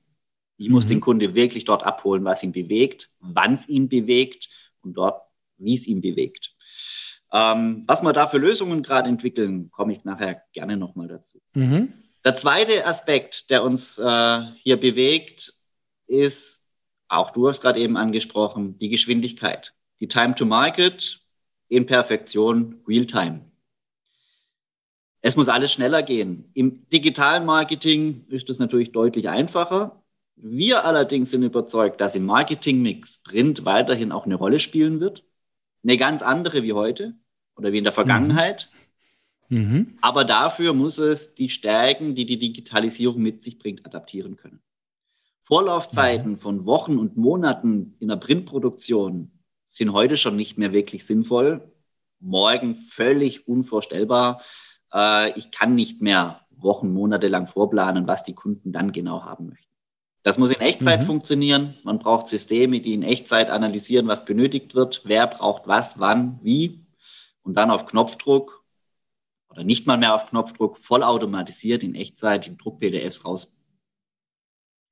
Ich 0.56 0.68
muss 0.68 0.84
mhm. 0.84 0.88
den 0.88 1.00
Kunde 1.00 1.34
wirklich 1.34 1.64
dort 1.64 1.84
abholen, 1.84 2.24
was 2.24 2.42
ihn 2.42 2.52
bewegt, 2.52 3.10
wann 3.20 3.54
es 3.54 3.68
ihn 3.68 3.88
bewegt 3.88 4.48
und 4.82 4.94
dort, 4.94 5.22
wie 5.58 5.74
es 5.74 5.86
ihn 5.86 6.00
bewegt. 6.00 6.54
Ähm, 7.32 7.84
was 7.86 8.02
wir 8.02 8.12
da 8.12 8.26
für 8.28 8.38
Lösungen 8.38 8.82
gerade 8.82 9.08
entwickeln, 9.08 9.70
komme 9.70 9.92
ich 9.94 10.04
nachher 10.04 10.42
gerne 10.52 10.76
nochmal 10.76 11.08
dazu. 11.08 11.40
Mhm. 11.54 11.92
Der 12.24 12.34
zweite 12.34 12.86
Aspekt, 12.86 13.50
der 13.50 13.62
uns 13.62 13.98
äh, 13.98 14.40
hier 14.62 14.78
bewegt, 14.78 15.54
ist, 16.06 16.62
auch 17.08 17.30
du 17.30 17.48
hast 17.48 17.62
gerade 17.62 17.80
eben 17.80 17.96
angesprochen, 17.96 18.78
die 18.78 18.88
Geschwindigkeit. 18.88 19.74
Die 20.00 20.08
Time 20.08 20.34
to 20.34 20.44
Market 20.44 21.20
in 21.68 21.86
Perfektion, 21.86 22.80
Real-Time. 22.86 23.42
Es 25.20 25.36
muss 25.36 25.48
alles 25.48 25.72
schneller 25.72 26.02
gehen. 26.02 26.50
Im 26.54 26.88
digitalen 26.90 27.44
Marketing 27.44 28.24
ist 28.28 28.48
das 28.48 28.58
natürlich 28.58 28.92
deutlich 28.92 29.28
einfacher. 29.28 30.02
Wir 30.36 30.84
allerdings 30.84 31.30
sind 31.30 31.42
überzeugt, 31.42 32.00
dass 32.00 32.14
im 32.14 32.26
Marketingmix 32.26 33.18
Print 33.18 33.64
weiterhin 33.64 34.12
auch 34.12 34.26
eine 34.26 34.34
Rolle 34.34 34.58
spielen 34.58 35.00
wird. 35.00 35.24
Eine 35.82 35.96
ganz 35.96 36.22
andere 36.22 36.62
wie 36.62 36.72
heute 36.72 37.14
oder 37.56 37.72
wie 37.72 37.78
in 37.78 37.84
der 37.84 37.92
Vergangenheit. 37.92 38.70
Mhm. 39.48 39.58
Mhm. 39.58 39.98
Aber 40.00 40.24
dafür 40.24 40.74
muss 40.74 40.98
es 40.98 41.34
die 41.34 41.48
Stärken, 41.48 42.14
die 42.14 42.26
die 42.26 42.38
Digitalisierung 42.38 43.22
mit 43.22 43.42
sich 43.42 43.58
bringt, 43.58 43.86
adaptieren 43.86 44.36
können. 44.36 44.60
Vorlaufzeiten 45.40 46.32
mhm. 46.32 46.36
von 46.36 46.66
Wochen 46.66 46.98
und 46.98 47.16
Monaten 47.16 47.94
in 48.00 48.08
der 48.08 48.16
Printproduktion 48.16 49.30
sind 49.68 49.92
heute 49.92 50.16
schon 50.16 50.36
nicht 50.36 50.58
mehr 50.58 50.72
wirklich 50.72 51.06
sinnvoll. 51.06 51.72
Morgen 52.18 52.76
völlig 52.76 53.46
unvorstellbar 53.46 54.40
äh, 54.92 55.38
ich 55.38 55.50
kann 55.50 55.74
nicht 55.74 56.02
mehr 56.02 56.40
Wochen, 56.50 56.92
Monate 56.92 57.28
lang 57.28 57.46
vorplanen, 57.46 58.06
was 58.06 58.22
die 58.22 58.34
Kunden 58.34 58.72
dann 58.72 58.92
genau 58.92 59.24
haben 59.24 59.48
möchten. 59.48 59.75
Das 60.26 60.38
muss 60.38 60.50
in 60.50 60.60
Echtzeit 60.60 61.02
mhm. 61.02 61.06
funktionieren. 61.06 61.78
Man 61.84 62.00
braucht 62.00 62.26
Systeme, 62.26 62.80
die 62.80 62.94
in 62.94 63.04
Echtzeit 63.04 63.48
analysieren, 63.48 64.08
was 64.08 64.24
benötigt 64.24 64.74
wird, 64.74 65.02
wer 65.04 65.28
braucht 65.28 65.68
was, 65.68 66.00
wann, 66.00 66.40
wie. 66.42 66.84
Und 67.42 67.54
dann 67.54 67.70
auf 67.70 67.86
Knopfdruck 67.86 68.64
oder 69.48 69.62
nicht 69.62 69.86
mal 69.86 69.96
mehr 69.96 70.16
auf 70.16 70.26
Knopfdruck, 70.26 70.78
vollautomatisiert 70.78 71.84
in 71.84 71.94
Echtzeit 71.94 72.46
die 72.46 72.56
Druck-PDFs 72.56 73.24
raus 73.24 73.54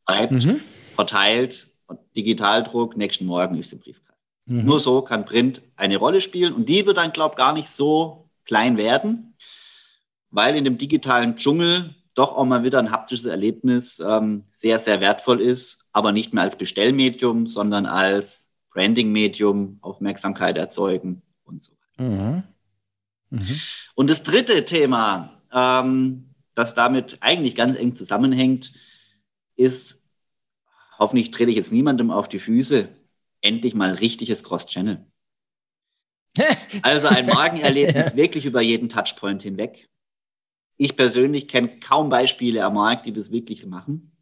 mhm. 0.09 0.61
verteilt, 0.95 1.69
Digitaldruck, 2.15 2.97
nächsten 2.97 3.27
Morgen 3.27 3.59
ist 3.59 3.73
der 3.73 3.79
Briefkasten. 3.79 4.15
Mhm. 4.47 4.65
Nur 4.65 4.79
so 4.79 5.03
kann 5.03 5.25
Print 5.25 5.63
eine 5.75 5.97
Rolle 5.97 6.21
spielen 6.21 6.53
und 6.53 6.69
die 6.69 6.87
wird 6.87 6.99
dann, 6.99 7.13
glaube 7.13 7.33
ich, 7.33 7.39
gar 7.39 7.55
nicht 7.55 7.69
so 7.69 8.31
klein 8.45 8.77
werden, 8.77 9.35
weil 10.31 10.55
in 10.55 10.63
dem 10.63 10.79
digitalen 10.79 11.35
Dschungel 11.35 11.97
doch 12.15 12.37
auch 12.37 12.45
mal 12.45 12.63
wieder 12.63 12.79
ein 12.79 12.91
haptisches 12.91 13.27
Erlebnis 13.27 14.01
ähm, 14.01 14.45
sehr, 14.51 14.79
sehr 14.79 15.01
wertvoll 15.01 15.41
ist, 15.41 15.89
aber 15.93 16.13
nicht 16.13 16.33
mehr 16.33 16.45
als 16.45 16.57
Bestellmedium, 16.57 17.47
sondern 17.47 17.87
als 17.87 18.51
Branding-Medium, 18.71 19.79
Aufmerksamkeit 19.81 20.57
erzeugen 20.57 21.23
und 21.45 21.63
so 21.63 21.73
weiter. 21.73 22.11
Mhm. 22.11 22.43
Mhm. 23.31 23.61
Und 23.95 24.11
das 24.11 24.23
dritte 24.23 24.65
Thema, 24.65 25.43
ähm, 25.53 26.35
das 26.55 26.75
damit 26.75 27.19
eigentlich 27.21 27.55
ganz 27.55 27.77
eng 27.77 27.97
zusammenhängt, 27.97 28.73
ist, 29.57 30.07
hoffentlich 30.99 31.31
trete 31.31 31.51
ich 31.51 31.57
jetzt 31.57 31.73
niemandem 31.73 32.11
auf 32.11 32.29
die 32.29 32.39
Füße, 32.39 32.89
endlich 33.41 33.75
mal 33.75 33.95
richtiges 33.95 34.45
Cross-Channel. 34.45 35.05
also 36.83 37.09
ein 37.09 37.27
Markenerlebnis 37.27 38.17
wirklich 38.17 38.45
über 38.45 38.61
jeden 38.61 38.89
Touchpoint 38.89 39.43
hinweg. 39.43 39.89
Ich 40.77 40.97
persönlich 40.97 41.49
kenne 41.49 41.79
kaum 41.81 42.09
Beispiele 42.09 42.65
am 42.65 42.75
Markt, 42.75 43.07
die 43.07 43.13
das 43.13 43.31
wirklich 43.31 43.67
machen. 43.67 44.13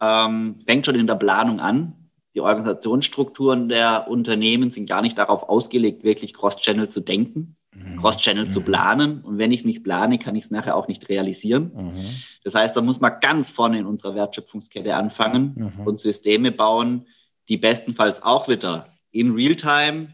Ähm, 0.00 0.56
fängt 0.66 0.86
schon 0.86 0.94
in 0.96 1.06
der 1.06 1.14
Planung 1.14 1.60
an. 1.60 2.10
Die 2.34 2.40
Organisationsstrukturen 2.40 3.68
der 3.68 4.08
Unternehmen 4.08 4.70
sind 4.72 4.88
gar 4.88 5.02
nicht 5.02 5.16
darauf 5.16 5.48
ausgelegt, 5.48 6.02
wirklich 6.02 6.34
Cross-Channel 6.34 6.88
zu 6.88 7.00
denken, 7.00 7.56
mhm. 7.72 8.00
Cross-Channel 8.00 8.46
mhm. 8.46 8.50
zu 8.50 8.60
planen. 8.60 9.22
Und 9.22 9.38
wenn 9.38 9.52
ich 9.52 9.60
es 9.60 9.64
nicht 9.64 9.84
plane, 9.84 10.18
kann 10.18 10.34
ich 10.34 10.44
es 10.44 10.50
nachher 10.50 10.76
auch 10.76 10.88
nicht 10.88 11.08
realisieren. 11.08 11.72
Mhm. 11.74 12.04
Das 12.42 12.54
heißt, 12.54 12.76
da 12.76 12.82
muss 12.82 13.00
man 13.00 13.20
ganz 13.20 13.50
vorne 13.50 13.78
in 13.78 13.86
unserer 13.86 14.14
Wertschöpfungskette 14.16 14.96
anfangen 14.96 15.72
mhm. 15.78 15.86
und 15.86 16.00
Systeme 16.00 16.50
bauen, 16.50 17.06
die 17.48 17.56
bestenfalls 17.56 18.22
auch 18.22 18.48
wieder 18.48 18.88
in 19.12 19.32
Realtime, 19.32 20.08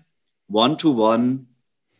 One-to-One, 0.48 1.46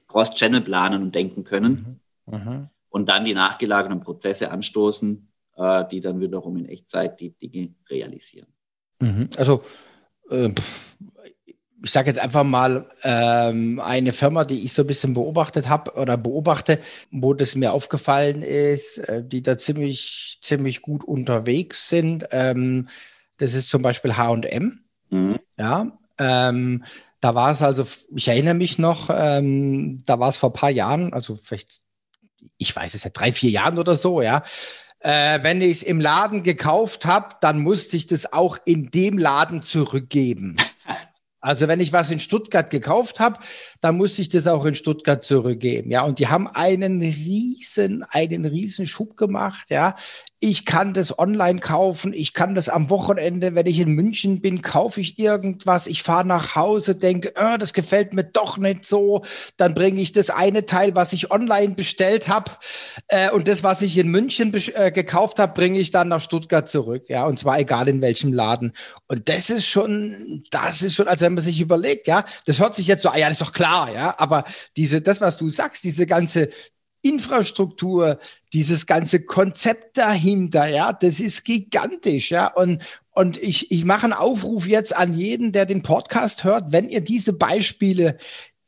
Cross-Channel 0.07 0.61
planen 0.61 1.03
und 1.03 1.15
denken 1.15 1.45
können. 1.45 2.01
Mhm. 2.27 2.39
Mhm 2.39 2.69
und 2.91 3.09
dann 3.09 3.25
die 3.25 3.35
nachgelagerten 3.35 4.01
Prozesse 4.01 4.51
anstoßen, 4.51 5.29
äh, 5.57 5.85
die 5.91 6.01
dann 6.01 6.21
wiederum 6.21 6.57
in 6.57 6.67
Echtzeit 6.67 7.21
die 7.21 7.31
Dinge 7.31 7.75
realisieren. 7.89 8.49
Mhm. 9.01 9.31
Also 9.37 9.63
äh, 10.31 10.51
ich 11.83 11.91
sage 11.91 12.09
jetzt 12.09 12.19
einfach 12.19 12.45
mal 12.45 12.91
ähm, 13.05 13.81
eine 13.81 14.13
Firma, 14.13 14.45
die 14.45 14.65
ich 14.65 14.73
so 14.73 14.83
ein 14.83 14.87
bisschen 14.87 15.15
beobachtet 15.15 15.69
habe 15.69 15.95
oder 15.95 16.17
beobachte, 16.17 16.79
wo 17.11 17.33
das 17.33 17.55
mir 17.55 17.73
aufgefallen 17.73 18.43
ist, 18.43 18.99
äh, 18.99 19.25
die 19.25 19.43
da 19.43 19.57
ziemlich, 19.57 20.39
ziemlich 20.43 20.83
gut 20.83 21.05
unterwegs 21.05 21.89
sind. 21.89 22.27
Ähm, 22.33 22.89
das 23.39 23.55
ist 23.55 23.71
zum 23.71 23.83
Beispiel 23.83 24.17
HM. 24.17 24.81
Mhm. 25.09 25.39
Ja. 25.59 25.99
Ähm, 26.19 26.85
da 27.21 27.35
war 27.35 27.51
es 27.51 27.63
also, 27.63 27.87
ich 28.15 28.29
erinnere 28.29 28.55
mich 28.55 28.79
noch, 28.79 29.11
ähm, 29.13 30.03
da 30.05 30.19
war 30.19 30.29
es 30.29 30.39
vor 30.39 30.51
ein 30.51 30.55
paar 30.55 30.71
Jahren, 30.71 31.13
also 31.13 31.37
vielleicht 31.43 31.81
ich 32.61 32.77
weiß 32.77 32.95
es 32.95 33.05
ja, 33.05 33.11
drei, 33.11 33.33
vier 33.33 33.51
Jahren 33.51 33.79
oder 33.79 33.97
so, 33.97 34.23
ja. 34.23 34.45
Äh, 35.01 35.43
wenn 35.43 35.63
ich 35.63 35.79
es 35.79 35.83
im 35.83 35.99
Laden 35.99 36.43
gekauft 36.43 37.07
habe, 37.07 37.35
dann 37.41 37.61
musste 37.61 37.97
ich 37.97 38.07
das 38.07 38.33
auch 38.33 38.59
in 38.67 38.91
dem 38.91 39.19
Laden 39.19 39.63
zurückgeben. 39.63 40.57
Also 41.43 41.69
wenn 41.69 41.81
ich 41.81 41.95
was 41.95 42.11
in 42.11 42.19
Stuttgart 42.19 42.69
gekauft 42.69 43.19
habe, 43.19 43.41
dann 43.81 43.97
muss 43.97 44.19
ich 44.19 44.29
das 44.29 44.47
auch 44.47 44.67
in 44.67 44.75
Stuttgart 44.75 45.25
zurückgeben. 45.25 45.91
Ja, 45.91 46.03
und 46.03 46.19
die 46.19 46.29
haben 46.29 46.47
einen 46.47 47.01
riesen, 47.01 48.03
einen 48.03 48.45
riesen 48.45 48.87
Schub 48.87 49.17
gemacht. 49.17 49.71
Ja, 49.71 49.97
ich 50.41 50.67
kann 50.67 50.93
das 50.93 51.19
online 51.19 51.61
kaufen. 51.61 52.13
Ich 52.13 52.35
kann 52.35 52.55
das 52.55 52.69
am 52.69 52.91
Wochenende, 52.91 53.55
wenn 53.55 53.67
ich 53.67 53.79
in 53.79 53.93
München 53.93 54.41
bin, 54.41 54.63
kaufe 54.63 55.01
ich 55.01 55.19
irgendwas. 55.19 55.87
Ich 55.87 56.03
fahre 56.03 56.27
nach 56.27 56.57
Hause, 56.57 56.97
denke, 56.97 57.33
oh, 57.37 57.57
das 57.59 57.73
gefällt 57.73 58.13
mir 58.13 58.25
doch 58.25 58.59
nicht 58.59 58.85
so. 58.85 59.25
Dann 59.57 59.75
bringe 59.75 60.01
ich 60.01 60.13
das 60.13 60.31
eine 60.31 60.67
Teil, 60.67 60.95
was 60.95 61.13
ich 61.13 61.31
online 61.31 61.75
bestellt 61.75 62.29
habe, 62.29 62.53
äh, 63.09 63.31
und 63.31 63.49
das, 63.49 63.63
was 63.63 63.83
ich 63.83 63.97
in 63.99 64.09
München 64.09 64.53
äh, 64.75 64.91
gekauft 64.91 65.39
habe, 65.39 65.55
bringe 65.55 65.79
ich 65.79 65.91
dann 65.91 66.09
nach 66.09 66.21
Stuttgart 66.21 66.69
zurück. 66.69 67.05
Ja, 67.09 67.27
und 67.27 67.39
zwar 67.39 67.59
egal 67.59 67.89
in 67.89 68.01
welchem 68.01 68.33
Laden. 68.33 68.73
Und 69.09 69.29
das 69.29 69.51
ist 69.51 69.67
schon, 69.67 70.43
das 70.51 70.83
ist 70.83 70.95
schon, 70.95 71.09
also 71.09 71.25
wenn 71.25 71.35
man 71.35 71.45
sich 71.45 71.61
überlegt, 71.61 72.07
ja, 72.07 72.25
das 72.47 72.59
hört 72.59 72.75
sich 72.75 72.87
jetzt 72.87 73.03
so, 73.03 73.11
ah 73.11 73.17
ja, 73.17 73.29
das 73.29 73.41
ist 73.41 73.47
doch 73.47 73.53
klar 73.53 73.71
klar, 73.71 73.93
ja, 73.93 74.15
aber 74.19 74.45
diese, 74.77 75.01
das, 75.03 75.21
was 75.21 75.39
du 75.39 75.51
sagst, 75.51 75.85
diese 75.85 76.07
ganze 76.07 76.49
Infrastruktur, 77.03 78.19
dieses 78.53 78.87
ganze 78.87 79.25
Konzept 79.25 79.97
dahinter, 79.97 80.67
ja, 80.67 80.93
das 80.93 81.21
ist 81.21 81.45
gigantisch, 81.45 82.31
ja. 82.31 82.47
Und, 82.49 82.83
und 83.11 83.37
ich, 83.37 83.71
ich 83.71 83.85
mache 83.85 84.05
einen 84.05 84.13
Aufruf 84.13 84.67
jetzt 84.67 84.95
an 84.95 85.15
jeden, 85.15 85.53
der 85.53 85.67
den 85.67 85.83
Podcast 85.83 86.45
hört, 86.45 86.73
wenn 86.73 86.89
ihr 86.89 87.01
diese 87.01 87.33
Beispiele 87.33 88.19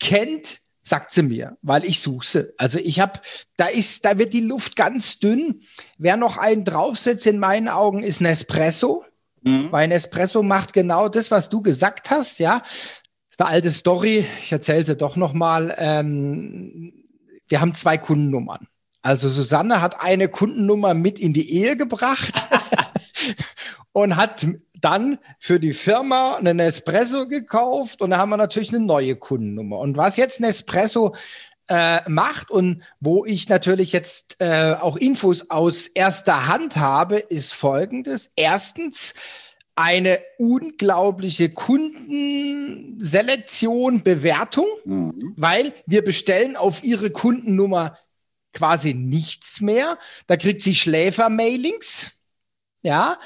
kennt, 0.01 0.61
sagt 0.83 1.11
sie 1.13 1.23
mir, 1.23 1.57
weil 1.63 1.85
ich 1.85 2.01
suche 2.01 2.27
sie. 2.27 2.55
Also 2.59 2.79
ich 2.79 3.01
habe, 3.01 3.21
da 3.57 3.67
ist, 3.67 4.05
da 4.05 4.19
wird 4.19 4.33
die 4.33 4.41
Luft 4.41 4.75
ganz 4.75 5.19
dünn. 5.21 5.63
Wer 5.97 6.17
noch 6.17 6.39
einen 6.39 6.65
draufsetzt, 6.65 7.27
in 7.27 7.39
meinen 7.39 7.69
Augen, 7.69 8.03
ist 8.03 8.21
Nespresso. 8.21 9.05
Mhm. 9.43 9.71
Weil 9.71 9.89
Nespresso 9.89 10.43
macht 10.43 10.73
genau 10.73 11.09
das, 11.09 11.31
was 11.31 11.49
du 11.51 11.63
gesagt 11.63 12.11
hast, 12.11 12.39
ja 12.39 12.63
ist 13.33 13.41
eine 13.41 13.49
alte 13.49 13.71
Story. 13.71 14.27
Ich 14.43 14.53
erzähle 14.53 14.85
sie 14.85 14.97
doch 14.97 15.17
noch 15.17 15.33
mal. 15.33 15.75
Ähm, 15.79 17.02
wir 17.53 17.61
haben 17.61 17.75
zwei 17.75 17.99
Kundennummern. 17.99 18.67
Also 19.03 19.29
Susanne 19.29 19.83
hat 19.83 20.01
eine 20.01 20.29
Kundennummer 20.29 20.95
mit 20.95 21.19
in 21.19 21.35
die 21.35 21.53
Ehe 21.53 21.77
gebracht 21.77 22.43
und 23.93 24.17
hat 24.17 24.47
dann 24.81 25.19
für 25.39 25.61
die 25.61 25.75
Firma 25.75 26.37
einen 26.37 26.57
Nespresso 26.57 27.29
gekauft 27.29 28.01
und 28.01 28.09
da 28.09 28.17
haben 28.17 28.31
wir 28.31 28.39
natürlich 28.39 28.71
eine 28.75 28.81
neue 28.81 29.17
Kundennummer. 29.17 29.81
Und 29.81 29.99
was 29.99 30.17
jetzt 30.17 30.41
Nespresso 30.41 31.15
äh, 31.69 32.09
macht 32.09 32.51
und 32.51 32.83
wo 33.01 33.27
ich 33.27 33.51
natürlich 33.51 33.93
jetzt 33.93 34.37
äh, 34.41 34.75
auch 34.81 34.97
Infos 34.97 35.51
aus 35.51 35.89
erster 35.89 36.47
Hand 36.47 36.79
habe, 36.79 37.19
ist 37.19 37.53
folgendes. 37.53 38.31
Erstens, 38.35 39.13
eine 39.75 40.21
unglaubliche 40.39 41.51
Kundenselektion, 41.51 44.03
Bewertung, 44.03 44.67
mhm. 44.85 45.35
weil 45.37 45.73
wir 45.87 46.05
bestellen 46.05 46.57
auf 46.57 46.85
ihre 46.85 47.11
Kundennummer 47.11 47.99
quasi 48.53 48.95
nichts 48.95 49.61
mehr. 49.61 49.99
Da 50.27 50.37
kriegt 50.37 50.63
sie 50.63 50.75
Schläfer-Mailings. 50.75 52.13
Ja, 52.83 53.19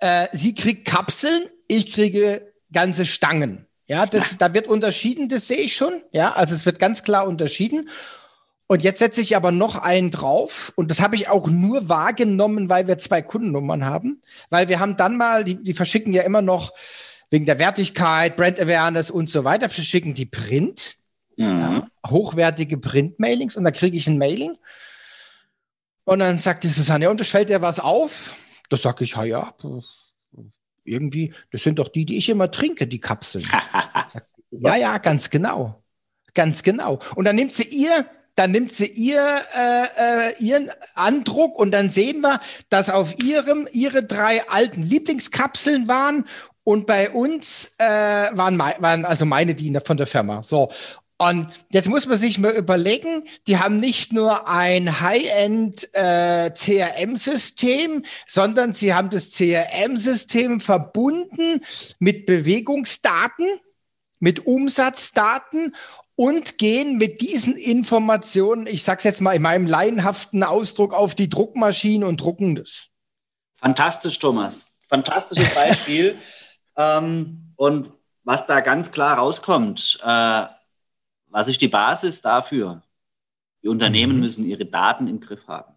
äh, 0.00 0.28
sie 0.32 0.54
kriegt 0.54 0.86
Kapseln, 0.86 1.46
ich 1.68 1.92
kriege 1.92 2.52
ganze 2.72 3.06
Stangen. 3.06 3.66
Ja, 3.86 4.06
das, 4.06 4.38
da 4.38 4.54
wird 4.54 4.66
unterschieden, 4.66 5.28
das 5.28 5.46
sehe 5.46 5.58
ich 5.58 5.76
schon. 5.76 5.92
Ja, 6.10 6.32
also 6.32 6.54
es 6.54 6.64
wird 6.66 6.78
ganz 6.78 7.02
klar 7.02 7.26
unterschieden. 7.26 7.88
Und 8.66 8.82
jetzt 8.82 8.98
setze 8.98 9.20
ich 9.20 9.36
aber 9.36 9.52
noch 9.52 9.76
einen 9.76 10.10
drauf. 10.10 10.72
Und 10.76 10.90
das 10.90 11.00
habe 11.00 11.16
ich 11.16 11.28
auch 11.28 11.48
nur 11.48 11.88
wahrgenommen, 11.88 12.68
weil 12.68 12.88
wir 12.88 12.96
zwei 12.98 13.20
Kundennummern 13.20 13.84
haben. 13.84 14.20
Weil 14.48 14.68
wir 14.68 14.80
haben 14.80 14.96
dann 14.96 15.16
mal, 15.16 15.44
die, 15.44 15.62
die 15.62 15.74
verschicken 15.74 16.12
ja 16.12 16.22
immer 16.22 16.40
noch 16.40 16.72
wegen 17.30 17.46
der 17.46 17.58
Wertigkeit, 17.58 18.36
Brand 18.36 18.58
Awareness 18.58 19.10
und 19.10 19.28
so 19.28 19.44
weiter, 19.44 19.68
verschicken 19.68 20.14
die 20.14 20.26
Print. 20.26 20.96
Mhm. 21.36 21.44
Ja, 21.44 21.88
hochwertige 22.06 22.78
Print-Mailings. 22.78 23.56
Und 23.56 23.64
da 23.64 23.70
kriege 23.70 23.96
ich 23.96 24.06
ein 24.06 24.18
Mailing. 24.18 24.56
Und 26.04 26.20
dann 26.20 26.38
sagt 26.38 26.64
die 26.64 26.68
Susanne, 26.68 27.10
und 27.10 27.20
es 27.20 27.28
fällt 27.28 27.48
dir 27.48 27.60
was 27.60 27.80
auf? 27.80 28.34
Da 28.70 28.76
sage 28.76 29.04
ich, 29.04 29.12
ja, 29.12 29.24
ja, 29.24 29.54
irgendwie, 30.84 31.34
das 31.50 31.62
sind 31.62 31.78
doch 31.78 31.88
die, 31.88 32.04
die 32.04 32.18
ich 32.18 32.28
immer 32.28 32.50
trinke, 32.50 32.86
die 32.86 33.00
Kapseln. 33.00 33.46
ja, 34.50 34.76
ja, 34.76 34.98
ganz 34.98 35.30
genau. 35.30 35.76
Ganz 36.34 36.62
genau. 36.62 36.98
Und 37.14 37.24
dann 37.24 37.36
nimmt 37.36 37.52
sie 37.52 37.68
ihr 37.68 38.06
dann 38.36 38.50
nimmt 38.50 38.72
sie 38.72 38.86
ihr, 38.86 39.24
äh, 39.54 40.30
äh, 40.30 40.34
ihren 40.38 40.70
Andruck 40.94 41.58
und 41.58 41.70
dann 41.70 41.90
sehen 41.90 42.20
wir, 42.20 42.40
dass 42.68 42.90
auf 42.90 43.22
ihrem 43.22 43.68
ihre 43.72 44.02
drei 44.02 44.48
alten 44.48 44.82
Lieblingskapseln 44.82 45.88
waren 45.88 46.24
und 46.64 46.86
bei 46.86 47.10
uns 47.10 47.74
äh, 47.78 47.84
waren, 47.84 48.58
waren 48.58 49.04
also 49.04 49.24
meine 49.26 49.54
Diener 49.54 49.80
von 49.80 49.96
der 49.96 50.06
Firma. 50.06 50.42
So. 50.42 50.70
Und 51.16 51.48
jetzt 51.70 51.88
muss 51.88 52.06
man 52.06 52.18
sich 52.18 52.38
mal 52.38 52.52
überlegen, 52.52 53.24
die 53.46 53.58
haben 53.58 53.78
nicht 53.78 54.12
nur 54.12 54.48
ein 54.48 55.00
High-End 55.00 55.88
äh, 55.94 56.50
CRM-System, 56.50 58.04
sondern 58.26 58.72
sie 58.72 58.94
haben 58.94 59.10
das 59.10 59.30
CRM-System 59.30 60.58
verbunden 60.60 61.62
mit 62.00 62.26
Bewegungsdaten, 62.26 63.46
mit 64.18 64.46
Umsatzdaten 64.46 65.74
und 66.16 66.58
gehen 66.58 66.96
mit 66.96 67.20
diesen 67.20 67.56
Informationen, 67.56 68.66
ich 68.66 68.84
sage 68.84 68.98
es 68.98 69.04
jetzt 69.04 69.20
mal 69.20 69.32
in 69.32 69.42
meinem 69.42 69.66
laienhaften 69.66 70.42
Ausdruck, 70.42 70.92
auf 70.92 71.14
die 71.14 71.28
Druckmaschine 71.28 72.06
und 72.06 72.20
drucken 72.20 72.54
das. 72.54 72.88
Fantastisch, 73.56 74.18
Thomas. 74.18 74.68
fantastisches 74.88 75.54
Beispiel. 75.54 76.16
ähm, 76.76 77.52
und 77.56 77.92
was 78.22 78.46
da 78.46 78.60
ganz 78.60 78.92
klar 78.92 79.18
rauskommt, 79.18 79.98
äh, 80.02 80.46
was 81.26 81.48
ist 81.48 81.60
die 81.60 81.68
Basis 81.68 82.20
dafür? 82.20 82.82
Die 83.62 83.68
Unternehmen 83.68 84.14
mhm. 84.14 84.20
müssen 84.20 84.44
ihre 84.44 84.66
Daten 84.66 85.08
im 85.08 85.20
Griff 85.20 85.48
haben. 85.48 85.74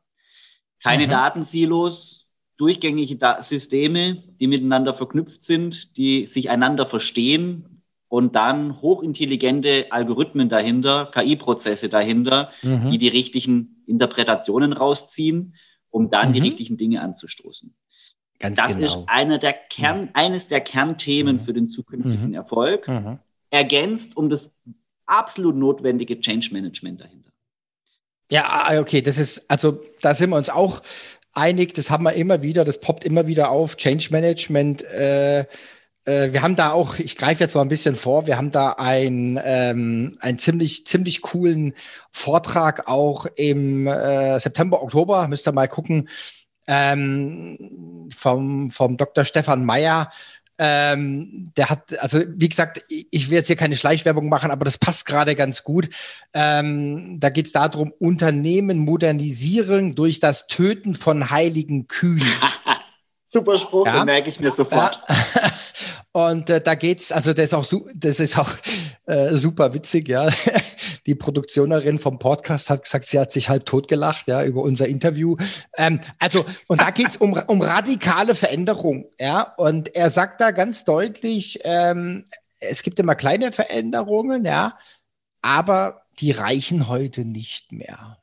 Keine 0.84 1.06
mhm. 1.06 1.12
Datensilos, 1.12 2.28
durchgängige 2.58 3.18
Systeme, 3.42 4.24
die 4.40 4.48
miteinander 4.48 4.94
verknüpft 4.94 5.44
sind, 5.44 5.98
die 5.98 6.26
sich 6.26 6.50
einander 6.50 6.86
verstehen 6.86 7.77
und 8.10 8.36
dann 8.36 8.82
hochintelligente 8.82 9.88
Algorithmen 9.90 10.50
dahinter, 10.50 11.12
KI-Prozesse 11.14 11.90
dahinter, 11.90 12.52
mhm. 12.62 12.90
die 12.92 12.98
die 12.98 13.10
richtigen 13.10 13.84
Interpretationen 13.86 14.74
rausziehen, 14.74 15.56
um 15.90 16.10
dann 16.10 16.30
mhm. 16.30 16.34
die 16.34 16.40
richtigen 16.42 16.78
Dinge 16.78 17.02
anzustoßen. 17.02 17.76
Ganz 18.40 18.58
das 18.58 18.76
genau. 18.76 18.86
ist 18.86 18.98
einer 19.08 19.40
der 19.40 19.54
Kern, 19.54 20.02
mhm. 20.02 20.10
eines 20.14 20.48
der 20.48 20.62
Kernthemen 20.62 21.38
mhm. 21.38 21.40
für 21.40 21.54
den 21.54 21.70
zukünftigen 21.70 22.30
mhm. 22.30 22.34
Erfolg, 22.36 22.88
mhm. 22.88 23.20
ergänzt 23.50 24.16
um 24.16 24.30
das 24.30 24.54
absolut 25.06 25.56
notwendige 25.56 26.20
Change 26.20 26.50
Management 26.52 27.02
dahinter. 27.02 27.32
Ja, 28.30 28.46
ah, 28.46 28.80
okay, 28.80 29.02
das 29.02 29.18
ist, 29.18 29.50
also 29.50 29.82
da 30.02 30.14
sind 30.14 30.30
wir 30.30 30.36
uns 30.36 30.50
auch 30.50 30.82
einig, 31.34 31.74
das 31.74 31.90
haben 31.90 32.04
wir 32.04 32.14
immer 32.14 32.42
wieder, 32.42 32.66
das 32.66 32.82
poppt 32.82 33.06
immer 33.06 33.26
wieder 33.26 33.50
auf, 33.50 33.78
Change 33.78 34.10
Management. 34.12 34.84
Äh, 34.84 35.46
äh, 36.08 36.32
wir 36.32 36.42
haben 36.42 36.56
da 36.56 36.72
auch, 36.72 37.00
ich 37.00 37.18
greife 37.18 37.44
jetzt 37.44 37.56
mal 37.56 37.62
ein 37.62 37.68
bisschen 37.68 37.96
vor, 37.96 38.28
wir 38.28 38.38
haben 38.38 38.52
da 38.52 38.72
ein, 38.74 39.40
ähm, 39.44 40.14
einen 40.20 40.38
ziemlich, 40.38 40.88
ziemlich 40.88 41.22
coolen 41.22 41.74
Vortrag 42.12 42.88
auch 42.88 43.26
im 43.36 43.88
äh, 43.88 44.40
September, 44.40 44.82
Oktober, 44.82 45.28
müsst 45.28 45.48
ihr 45.48 45.52
mal 45.52 45.68
gucken, 45.68 46.10
ähm, 46.68 48.10
vom, 48.16 48.72
vom 48.72 48.98
Dr. 48.98 49.26
Stefan 49.26 49.66
Meyer, 49.66 50.12
ähm, 50.60 51.52
der 51.56 51.70
hat, 51.70 52.00
also 52.00 52.20
wie 52.28 52.50
gesagt, 52.50 52.82
ich 52.90 53.30
will 53.30 53.38
jetzt 53.38 53.48
hier 53.48 53.56
keine 53.56 53.78
Schleichwerbung 53.78 54.28
machen, 54.28 54.50
aber 54.50 54.66
das 54.66 54.80
passt 54.80 55.06
gerade 55.06 55.36
ganz 55.36 55.64
gut. 55.64 55.90
Ähm, 56.34 57.20
da 57.20 57.30
geht 57.30 57.46
es 57.46 57.52
darum, 57.52 57.94
Unternehmen 58.00 58.80
modernisieren 58.80 59.94
durch 59.94 60.20
das 60.20 60.48
Töten 60.48 60.96
von 60.96 61.30
heiligen 61.30 61.88
Kühen. 61.88 62.24
Super 63.26 63.58
Spruch, 63.58 63.86
ja? 63.86 63.98
den 63.98 64.06
merke 64.06 64.30
ich 64.30 64.40
mir 64.40 64.52
sofort. 64.52 65.00
Ja. 65.08 65.52
Und 66.18 66.50
äh, 66.50 66.60
da 66.60 66.74
geht's, 66.74 67.12
also 67.12 67.32
das 67.32 67.50
ist 67.50 67.54
auch, 67.54 67.88
das 67.94 68.20
ist 68.20 68.40
auch 68.40 68.52
äh, 69.06 69.36
super 69.36 69.76
witzig, 69.76 70.08
ja. 70.08 70.28
Die 71.06 71.14
Produktionerin 71.14 72.00
vom 72.00 72.18
Podcast 72.18 72.72
hat 72.72 72.82
gesagt, 72.82 73.06
sie 73.06 73.20
hat 73.20 73.32
sich 73.32 73.50
halb 73.50 73.68
totgelacht, 73.68 74.26
ja, 74.26 74.44
über 74.44 74.64
unser 74.64 74.88
Interview. 74.88 75.36
Ähm, 75.78 76.00
also, 76.18 76.44
und 76.66 76.82
da 76.82 76.90
geht's 76.90 77.18
um, 77.18 77.34
um 77.46 77.62
radikale 77.62 78.34
Veränderung, 78.34 79.06
ja. 79.20 79.54
Und 79.58 79.94
er 79.94 80.10
sagt 80.10 80.42
da 80.42 80.50
ganz 80.50 80.86
deutlich, 80.86 81.60
ähm, 81.64 82.26
es 82.60 82.82
gibt 82.82 83.00
immer 83.00 83.14
kleine 83.14 83.52
Veränderungen, 83.52 84.44
ja, 84.44 84.76
aber 85.44 86.02
die 86.20 86.32
reichen 86.32 86.88
heute 86.88 87.26
nicht 87.26 87.72
mehr. 87.72 88.18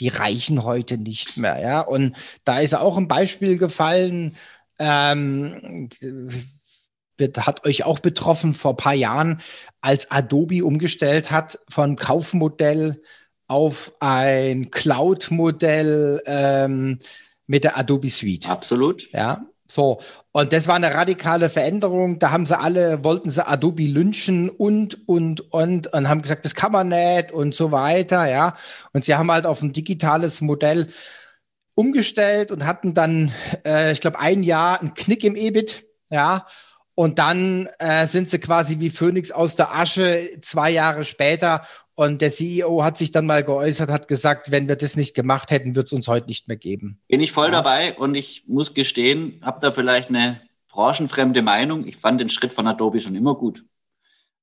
Die 0.00 0.08
reichen 0.08 0.64
heute 0.64 0.96
nicht 0.96 1.36
mehr, 1.36 1.60
ja. 1.60 1.80
Und 1.82 2.16
da 2.44 2.60
ist 2.60 2.74
auch 2.74 2.96
ein 2.96 3.08
Beispiel 3.08 3.58
gefallen, 3.58 4.36
ähm, 4.78 5.90
hat 7.18 7.64
euch 7.64 7.84
auch 7.84 7.98
betroffen 7.98 8.54
vor 8.54 8.72
ein 8.72 8.76
paar 8.76 8.94
Jahren, 8.94 9.40
als 9.80 10.10
Adobe 10.10 10.64
umgestellt 10.64 11.30
hat 11.30 11.58
von 11.68 11.96
Kaufmodell 11.96 13.00
auf 13.48 13.92
ein 14.00 14.70
Cloud-Modell 14.70 16.22
ähm, 16.26 16.98
mit 17.46 17.64
der 17.64 17.78
Adobe 17.78 18.10
Suite. 18.10 18.48
Absolut. 18.48 19.10
Ja, 19.12 19.46
so. 19.68 20.00
Und 20.32 20.52
das 20.52 20.68
war 20.68 20.74
eine 20.74 20.92
radikale 20.92 21.48
Veränderung. 21.48 22.18
Da 22.18 22.30
haben 22.30 22.44
sie 22.44 22.58
alle, 22.58 23.02
wollten 23.04 23.30
sie 23.30 23.46
Adobe 23.46 23.84
lynchen 23.84 24.50
und, 24.50 25.08
und, 25.08 25.52
und, 25.52 25.92
und 25.92 26.08
haben 26.08 26.22
gesagt, 26.22 26.44
das 26.44 26.54
kann 26.54 26.72
man 26.72 26.88
nicht 26.88 27.32
und 27.32 27.54
so 27.54 27.72
weiter, 27.72 28.28
ja. 28.28 28.54
Und 28.92 29.04
sie 29.04 29.14
haben 29.14 29.30
halt 29.30 29.46
auf 29.46 29.62
ein 29.62 29.72
digitales 29.72 30.40
Modell 30.40 30.90
umgestellt 31.74 32.50
und 32.50 32.66
hatten 32.66 32.94
dann, 32.94 33.32
äh, 33.64 33.92
ich 33.92 34.00
glaube, 34.00 34.18
ein 34.18 34.42
Jahr 34.42 34.80
einen 34.80 34.94
Knick 34.94 35.24
im 35.24 35.36
EBIT, 35.36 35.86
ja. 36.10 36.46
Und 36.96 37.18
dann 37.18 37.68
äh, 37.78 38.06
sind 38.06 38.30
sie 38.30 38.38
quasi 38.38 38.80
wie 38.80 38.88
Phönix 38.88 39.30
aus 39.30 39.54
der 39.54 39.76
Asche 39.76 40.30
zwei 40.40 40.70
Jahre 40.70 41.04
später. 41.04 41.66
Und 41.94 42.22
der 42.22 42.30
CEO 42.30 42.82
hat 42.82 42.96
sich 42.96 43.12
dann 43.12 43.26
mal 43.26 43.44
geäußert, 43.44 43.90
hat 43.90 44.08
gesagt, 44.08 44.50
wenn 44.50 44.66
wir 44.66 44.76
das 44.76 44.96
nicht 44.96 45.14
gemacht 45.14 45.50
hätten, 45.50 45.76
wird 45.76 45.86
es 45.88 45.92
uns 45.92 46.08
heute 46.08 46.26
nicht 46.26 46.48
mehr 46.48 46.56
geben. 46.56 46.98
Bin 47.06 47.20
ich 47.20 47.32
voll 47.32 47.48
ja. 47.48 47.52
dabei 47.52 47.94
und 47.98 48.14
ich 48.14 48.44
muss 48.46 48.72
gestehen, 48.72 49.40
habe 49.42 49.58
da 49.60 49.70
vielleicht 49.70 50.08
eine 50.08 50.40
branchenfremde 50.68 51.42
Meinung. 51.42 51.86
Ich 51.86 51.96
fand 51.96 52.18
den 52.18 52.30
Schritt 52.30 52.54
von 52.54 52.66
Adobe 52.66 53.00
schon 53.02 53.14
immer 53.14 53.34
gut. 53.34 53.66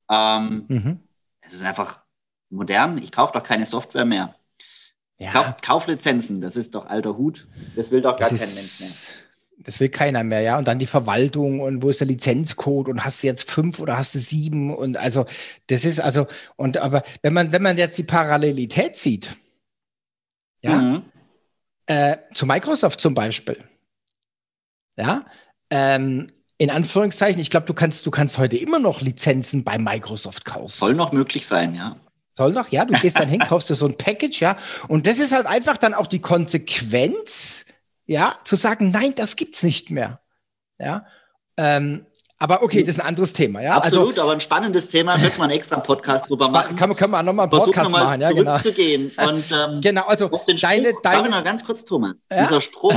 Ähm, 0.09 0.65
mhm. 0.67 0.99
Es 1.41 1.53
ist 1.53 1.63
einfach 1.63 2.01
modern. 2.51 2.99
Ich 2.99 3.11
kaufe 3.11 3.33
doch 3.33 3.43
keine 3.43 3.65
Software 3.65 4.05
mehr. 4.05 4.35
Ja. 5.17 5.31
Kauf, 5.31 5.55
Kauflizenzen, 5.61 6.39
das 6.39 6.55
ist 6.55 6.75
doch 6.75 6.85
alter 6.85 7.17
Hut. 7.17 7.47
Das 7.75 7.89
will 7.89 8.01
doch 8.01 8.19
gar 8.19 8.29
kein 8.29 8.37
Mensch 8.37 8.79
mehr. 8.79 8.89
Das 9.63 9.79
will 9.79 9.89
keiner 9.89 10.23
mehr, 10.23 10.41
ja. 10.41 10.57
Und 10.57 10.67
dann 10.67 10.79
die 10.79 10.85
Verwaltung 10.85 11.61
und 11.61 11.81
wo 11.81 11.89
ist 11.89 11.99
der 11.99 12.07
Lizenzcode 12.07 12.89
und 12.89 13.05
hast 13.05 13.23
du 13.23 13.27
jetzt 13.27 13.49
fünf 13.49 13.79
oder 13.79 13.97
hast 13.97 14.13
du 14.15 14.19
sieben 14.19 14.75
und 14.75 14.97
also 14.97 15.25
das 15.67 15.85
ist 15.85 15.99
also 15.99 16.27
und 16.55 16.77
aber 16.77 17.03
wenn 17.21 17.33
man 17.33 17.51
wenn 17.51 17.61
man 17.61 17.77
jetzt 17.77 17.97
die 17.97 18.03
Parallelität 18.03 18.97
sieht, 18.97 19.37
ja, 20.61 20.75
mhm. 20.75 21.03
äh, 21.87 22.17
zu 22.33 22.45
Microsoft 22.45 22.99
zum 22.99 23.13
Beispiel, 23.13 23.57
ja, 24.97 25.21
ähm, 25.69 26.27
in 26.57 26.69
Anführungszeichen, 26.69 27.41
ich 27.41 27.49
glaube, 27.49 27.65
du 27.65 27.73
kannst 27.73 28.05
du 28.05 28.11
kannst 28.11 28.37
heute 28.37 28.57
immer 28.57 28.79
noch 28.79 29.01
Lizenzen 29.01 29.63
bei 29.63 29.77
Microsoft 29.77 30.45
kaufen. 30.45 30.69
Soll 30.69 30.93
noch 30.93 31.11
möglich 31.11 31.47
sein, 31.47 31.73
ja. 31.73 31.97
Soll 32.31 32.51
noch, 32.51 32.69
ja. 32.69 32.85
Du 32.85 32.93
gehst 32.95 33.19
dann 33.19 33.29
hin, 33.29 33.39
kaufst 33.39 33.69
du 33.69 33.75
so 33.75 33.85
ein 33.85 33.95
Package, 33.95 34.41
ja. 34.41 34.57
Und 34.87 35.05
das 35.05 35.19
ist 35.19 35.33
halt 35.33 35.45
einfach 35.45 35.77
dann 35.77 35.93
auch 35.93 36.07
die 36.07 36.19
Konsequenz 36.19 37.72
ja, 38.05 38.37
zu 38.43 38.55
sagen, 38.55 38.91
nein, 38.91 39.13
das 39.15 39.35
gibt's 39.35 39.63
nicht 39.63 39.89
mehr. 39.91 40.19
Ja, 40.79 41.05
ähm, 41.57 42.05
aber 42.39 42.61
okay, 42.61 42.81
das 42.81 42.95
ist 42.95 43.01
ein 43.01 43.07
anderes 43.07 43.31
Thema, 43.31 43.61
ja. 43.61 43.77
Also 43.77 43.99
Absolut, 43.99 44.09
also, 44.09 44.21
aber 44.23 44.31
ein 44.33 44.41
spannendes 44.41 44.89
Thema, 44.89 45.17
könnte 45.17 45.39
man 45.39 45.49
extra 45.49 45.77
einen 45.77 45.85
Podcast 45.85 46.29
drüber 46.29 46.49
machen. 46.49 46.75
Kann, 46.75 46.95
können 46.95 47.11
wir 47.11 47.23
nochmal 47.23 47.43
einen 47.43 47.51
Podcast 47.51 47.91
noch 47.91 47.99
machen, 47.99 48.21
ja, 48.21 48.31
genau. 48.31 48.55
Und, 48.55 49.51
ähm, 49.51 49.81
genau, 49.81 50.05
also 50.05 50.27
den 50.27 50.57
deine, 50.57 50.89
Spruch, 50.89 51.01
deine, 51.03 51.29
mal 51.29 51.43
ganz 51.43 51.63
kurz, 51.63 51.85
Thomas, 51.85 52.17
ja? 52.29 52.43
dieser 52.43 52.59
Spruch 52.59 52.93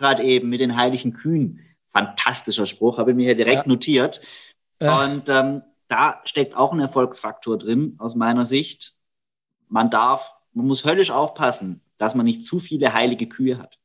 gerade 0.00 0.22
eben 0.24 0.48
mit 0.48 0.60
den 0.60 0.76
heiligen 0.76 1.12
Kühen, 1.12 1.60
fantastischer 1.90 2.66
Spruch, 2.66 2.98
habe 2.98 3.10
ich 3.10 3.16
mir 3.16 3.26
hier 3.26 3.36
direkt 3.36 3.66
ja. 3.66 3.68
notiert. 3.68 4.20
Ja. 4.82 5.04
Und 5.04 5.28
ähm, 5.28 5.62
da 5.88 6.20
steckt 6.24 6.56
auch 6.56 6.72
ein 6.72 6.80
Erfolgsfaktor 6.80 7.58
drin, 7.58 7.96
aus 7.98 8.14
meiner 8.14 8.46
Sicht. 8.46 8.94
Man 9.68 9.90
darf, 9.90 10.32
man 10.52 10.66
muss 10.66 10.84
höllisch 10.84 11.10
aufpassen, 11.10 11.82
dass 11.98 12.14
man 12.14 12.24
nicht 12.24 12.44
zu 12.44 12.58
viele 12.58 12.94
heilige 12.94 13.28
Kühe 13.28 13.58
hat 13.58 13.79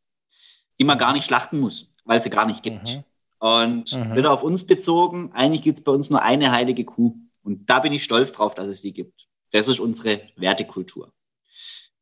die 0.80 0.86
man 0.86 0.98
gar 0.98 1.14
nicht 1.14 1.26
schlachten 1.26 1.60
muss, 1.60 1.92
weil 2.04 2.22
sie 2.22 2.30
gar 2.30 2.46
nicht 2.46 2.64
gibt. 2.64 2.96
Mhm. 2.96 3.04
Und 3.40 3.94
mhm. 3.94 4.16
wieder 4.16 4.32
auf 4.32 4.44
uns 4.44 4.66
bezogen, 4.66 5.32
eigentlich 5.34 5.62
gibt 5.62 5.80
es 5.80 5.84
bei 5.84 5.92
uns 5.92 6.10
nur 6.10 6.22
eine 6.22 6.52
heilige 6.52 6.86
Kuh. 6.86 7.16
Und 7.44 7.70
da 7.70 7.80
bin 7.80 7.94
ich 7.94 8.04
stolz 8.04 8.32
drauf, 8.32 8.56
dass 8.56 8.68
es 8.68 8.82
die 8.82 8.94
gibt. 8.94 9.28
Das 9.52 9.68
ist 9.68 9.80
unsere 9.80 10.22
Wertekultur. 10.36 11.14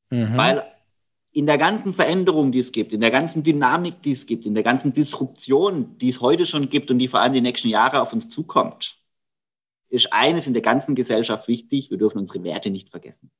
Mhm. 0.10 0.38
Weil 0.38 0.66
in 1.34 1.48
der 1.48 1.58
ganzen 1.58 1.94
Veränderung, 1.94 2.52
die 2.52 2.60
es 2.60 2.72
gibt, 2.72 2.94
in 2.94 3.02
der 3.02 3.12
ganzen 3.12 3.44
Dynamik, 3.44 4.02
die 4.04 4.12
es 4.12 4.26
gibt, 4.26 4.46
in 4.46 4.54
der 4.54 4.64
ganzen 4.64 4.94
Disruption, 4.94 5.98
die 5.98 6.10
es 6.10 6.22
heute 6.22 6.46
schon 6.46 6.70
gibt 6.70 6.92
und 6.92 7.00
die 7.00 7.08
vor 7.08 7.20
allem 7.20 7.34
die 7.34 7.42
nächsten 7.42 7.70
Jahre 7.70 8.02
auf 8.02 8.14
uns 8.14 8.30
zukommt, 8.30 8.98
ist 9.90 10.14
eines 10.14 10.48
in 10.48 10.54
der 10.54 10.62
ganzen 10.62 10.96
Gesellschaft 10.96 11.48
wichtig, 11.48 11.90
wir 11.90 11.98
dürfen 11.98 12.20
unsere 12.20 12.44
Werte 12.44 12.70
nicht 12.70 12.90
vergessen. 12.90 13.32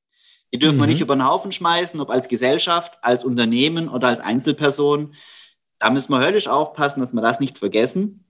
Die 0.54 0.60
dürfen 0.60 0.78
mhm. 0.78 0.82
wir 0.82 0.88
nicht 0.88 1.02
über 1.02 1.16
den 1.16 1.28
Haufen 1.28 1.52
schmeißen, 1.52 2.00
ob 2.00 2.12
als 2.12 2.28
Gesellschaft, 2.28 2.98
als 3.02 3.26
Unternehmen 3.26 3.90
oder 3.90 4.10
als 4.10 4.20
Einzelperson. 4.20 5.16
Da 5.80 5.90
müssen 5.90 6.12
wir 6.12 6.22
höllisch 6.22 6.48
aufpassen, 6.48 7.00
dass 7.00 7.14
wir 7.14 7.22
das 7.22 7.40
nicht 7.40 7.58
vergessen. 7.58 8.26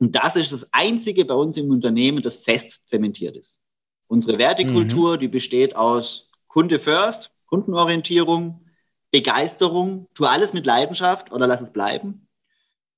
Und 0.00 0.16
das 0.16 0.34
ist 0.34 0.52
das 0.52 0.72
Einzige 0.72 1.24
bei 1.24 1.34
uns 1.34 1.56
im 1.56 1.70
Unternehmen, 1.70 2.22
das 2.22 2.38
fest 2.38 2.82
zementiert 2.86 3.36
ist. 3.36 3.60
Unsere 4.08 4.38
Wertekultur, 4.38 5.14
mhm. 5.14 5.20
die 5.20 5.28
besteht 5.28 5.76
aus 5.76 6.30
Kunde 6.48 6.80
first, 6.80 7.30
Kundenorientierung, 7.46 8.64
Begeisterung, 9.12 10.08
tu 10.14 10.24
alles 10.24 10.52
mit 10.52 10.66
Leidenschaft 10.66 11.30
oder 11.30 11.46
lass 11.46 11.60
es 11.60 11.72
bleiben. 11.72 12.26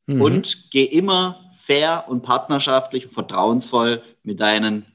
Mhm. 0.06 0.22
Und 0.22 0.70
geh 0.70 0.84
immer 0.84 1.52
fair 1.58 2.06
und 2.08 2.22
partnerschaftlich 2.22 3.06
und 3.06 3.12
vertrauensvoll 3.12 4.02
mit 4.22 4.40
deinen 4.40 4.86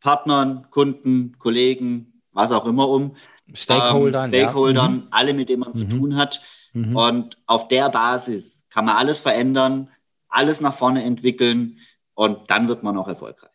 Partnern, 0.00 0.70
Kunden, 0.70 1.36
Kollegen, 1.38 2.15
was 2.36 2.52
auch 2.52 2.66
immer 2.66 2.88
um. 2.88 3.16
Stakeholdern. 3.52 4.32
Ähm, 4.32 4.40
Stakeholdern, 4.40 4.92
ja. 4.92 5.00
mhm. 5.00 5.06
alle, 5.10 5.34
mit 5.34 5.48
denen 5.48 5.60
man 5.60 5.70
mhm. 5.70 5.76
zu 5.76 5.84
tun 5.88 6.16
hat. 6.16 6.42
Mhm. 6.74 6.94
Und 6.94 7.38
auf 7.46 7.68
der 7.68 7.88
Basis 7.88 8.64
kann 8.68 8.84
man 8.84 8.96
alles 8.96 9.20
verändern, 9.20 9.88
alles 10.28 10.60
nach 10.60 10.74
vorne 10.74 11.02
entwickeln 11.02 11.78
und 12.14 12.50
dann 12.50 12.68
wird 12.68 12.82
man 12.82 12.96
auch 12.98 13.08
erfolgreich. 13.08 13.50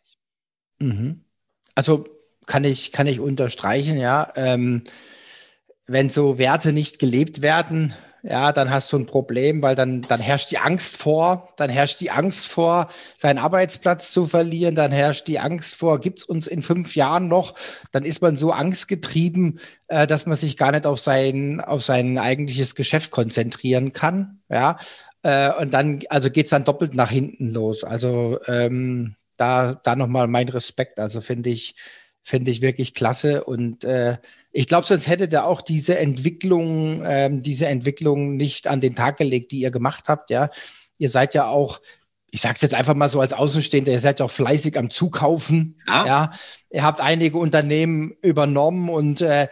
Mhm. 0.78 1.24
Also 1.74 2.06
kann 2.46 2.64
ich, 2.64 2.90
kann 2.92 3.06
ich 3.06 3.20
unterstreichen, 3.20 3.98
ja. 3.98 4.32
Ähm, 4.34 4.82
wenn 5.86 6.10
so 6.10 6.38
Werte 6.38 6.72
nicht 6.72 6.98
gelebt 6.98 7.40
werden, 7.40 7.94
ja, 8.22 8.52
dann 8.52 8.70
hast 8.70 8.92
du 8.92 8.98
ein 8.98 9.06
Problem, 9.06 9.62
weil 9.62 9.74
dann, 9.74 10.00
dann 10.02 10.20
herrscht 10.20 10.50
die 10.52 10.58
Angst 10.58 10.96
vor, 10.96 11.48
dann 11.56 11.70
herrscht 11.70 12.00
die 12.00 12.10
Angst 12.10 12.48
vor, 12.48 12.88
seinen 13.16 13.38
Arbeitsplatz 13.38 14.12
zu 14.12 14.26
verlieren, 14.26 14.76
dann 14.76 14.92
herrscht 14.92 15.26
die 15.26 15.40
Angst 15.40 15.74
vor, 15.74 16.00
gibt 16.00 16.20
es 16.20 16.24
uns 16.24 16.46
in 16.46 16.62
fünf 16.62 16.94
Jahren 16.94 17.26
noch, 17.26 17.54
dann 17.90 18.04
ist 18.04 18.22
man 18.22 18.36
so 18.36 18.52
angstgetrieben, 18.52 19.58
äh, 19.88 20.06
dass 20.06 20.26
man 20.26 20.36
sich 20.36 20.56
gar 20.56 20.70
nicht 20.70 20.86
auf 20.86 21.00
sein, 21.00 21.60
auf 21.60 21.82
sein 21.82 22.16
eigentliches 22.16 22.76
Geschäft 22.76 23.10
konzentrieren 23.10 23.92
kann, 23.92 24.40
ja. 24.48 24.78
Äh, 25.22 25.52
und 25.54 25.74
dann, 25.74 26.00
also 26.08 26.30
geht 26.30 26.46
es 26.46 26.50
dann 26.50 26.64
doppelt 26.64 26.94
nach 26.94 27.10
hinten 27.10 27.50
los. 27.50 27.84
Also 27.84 28.38
ähm, 28.46 29.14
da, 29.36 29.74
da 29.74 29.96
nochmal 29.96 30.28
mein 30.28 30.48
Respekt. 30.48 30.98
Also 30.98 31.20
finde 31.20 31.50
ich, 31.50 31.76
finde 32.22 32.50
ich 32.50 32.60
wirklich 32.60 32.94
klasse 32.94 33.44
und 33.44 33.84
äh, 33.84 34.18
ich 34.52 34.66
glaube, 34.66 34.86
sonst 34.86 35.08
hättet 35.08 35.32
ihr 35.32 35.44
auch 35.44 35.62
diese 35.62 35.98
Entwicklung, 35.98 37.02
ähm, 37.04 37.42
diese 37.42 37.66
Entwicklung 37.66 38.36
nicht 38.36 38.68
an 38.68 38.80
den 38.80 38.94
Tag 38.94 39.16
gelegt, 39.16 39.50
die 39.50 39.60
ihr 39.60 39.70
gemacht 39.70 40.04
habt. 40.08 40.30
Ja, 40.30 40.50
ihr 40.98 41.08
seid 41.08 41.34
ja 41.34 41.46
auch, 41.46 41.80
ich 42.30 42.42
sage 42.42 42.54
es 42.56 42.62
jetzt 42.62 42.74
einfach 42.74 42.94
mal 42.94 43.08
so 43.08 43.20
als 43.20 43.32
Außenstehender, 43.32 43.92
ihr 43.92 44.00
seid 44.00 44.20
ja 44.20 44.26
auch 44.26 44.30
fleißig 44.30 44.78
am 44.78 44.90
Zukaufen. 44.90 45.80
Ja, 45.86 46.06
ja. 46.06 46.30
ihr 46.70 46.82
habt 46.82 47.00
einige 47.00 47.38
Unternehmen 47.38 48.14
übernommen 48.20 48.90
und 48.90 49.22
äh, 49.22 49.48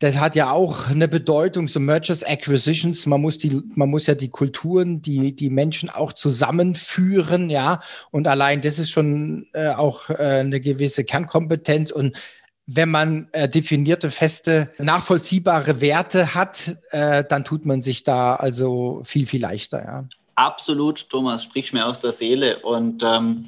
das 0.00 0.18
hat 0.18 0.34
ja 0.34 0.50
auch 0.50 0.88
eine 0.88 1.08
Bedeutung, 1.08 1.68
so 1.68 1.78
Mergers 1.78 2.24
Acquisitions. 2.24 3.04
Man 3.04 3.20
muss 3.20 3.36
die, 3.36 3.60
man 3.74 3.90
muss 3.90 4.06
ja 4.06 4.14
die 4.14 4.30
Kulturen, 4.30 5.02
die, 5.02 5.36
die 5.36 5.50
Menschen 5.50 5.90
auch 5.90 6.14
zusammenführen, 6.14 7.50
ja. 7.50 7.80
Und 8.10 8.26
allein 8.26 8.62
das 8.62 8.78
ist 8.78 8.90
schon 8.90 9.48
äh, 9.52 9.68
auch 9.68 10.08
äh, 10.08 10.14
eine 10.14 10.60
gewisse 10.62 11.04
Kernkompetenz 11.04 11.90
und 11.90 12.16
wenn 12.66 12.90
man 12.90 13.28
äh, 13.32 13.48
definierte, 13.48 14.10
feste, 14.10 14.72
nachvollziehbare 14.78 15.80
Werte 15.80 16.34
hat, 16.34 16.76
äh, 16.90 17.24
dann 17.28 17.44
tut 17.44 17.66
man 17.66 17.82
sich 17.82 18.04
da 18.04 18.36
also 18.36 19.02
viel, 19.04 19.26
viel 19.26 19.40
leichter. 19.40 19.84
Ja. 19.84 20.08
Absolut, 20.36 21.08
Thomas, 21.10 21.44
sprich 21.44 21.72
mir 21.72 21.86
aus 21.86 22.00
der 22.00 22.12
Seele. 22.12 22.60
Und 22.60 23.02
ähm, 23.02 23.44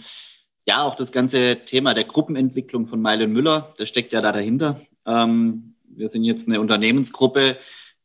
ja, 0.67 0.83
auch 0.83 0.95
das 0.95 1.13
ganze 1.13 1.65
Thema 1.65 1.95
der 1.95 2.05
Gruppenentwicklung 2.05 2.87
von 2.87 3.01
Meilen 3.01 3.33
Müller, 3.33 3.73
das 3.79 3.89
steckt 3.89 4.13
ja 4.13 4.21
da 4.21 4.33
dahinter. 4.33 4.81
Ähm, 5.07 5.75
wir 5.85 6.09
sind 6.09 6.25
jetzt 6.25 6.49
eine 6.49 6.61
Unternehmensgruppe 6.61 7.57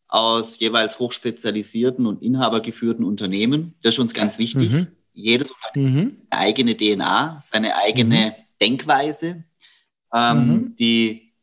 aus 0.08 0.60
jeweils 0.60 1.00
hochspezialisierten 1.00 2.06
und 2.06 2.22
inhabergeführten 2.22 3.04
Unternehmen. 3.04 3.76
Das 3.84 3.96
ist 3.96 4.00
uns 4.00 4.13
ganz 4.13 4.39
wichtig. 4.39 4.72
Mhm. 4.72 4.88
Jedes 5.13 5.50
Unternehmen 5.52 5.96
mhm. 5.96 6.17
eine 6.30 6.41
eigene 6.41 6.78
DNA, 6.78 7.39
seine 7.41 7.76
eigene 7.76 8.15
mhm. 8.15 8.43
Denkweise, 8.62 9.43
ähm, 10.13 10.48
mhm. 10.48 10.76
Die 10.78 11.34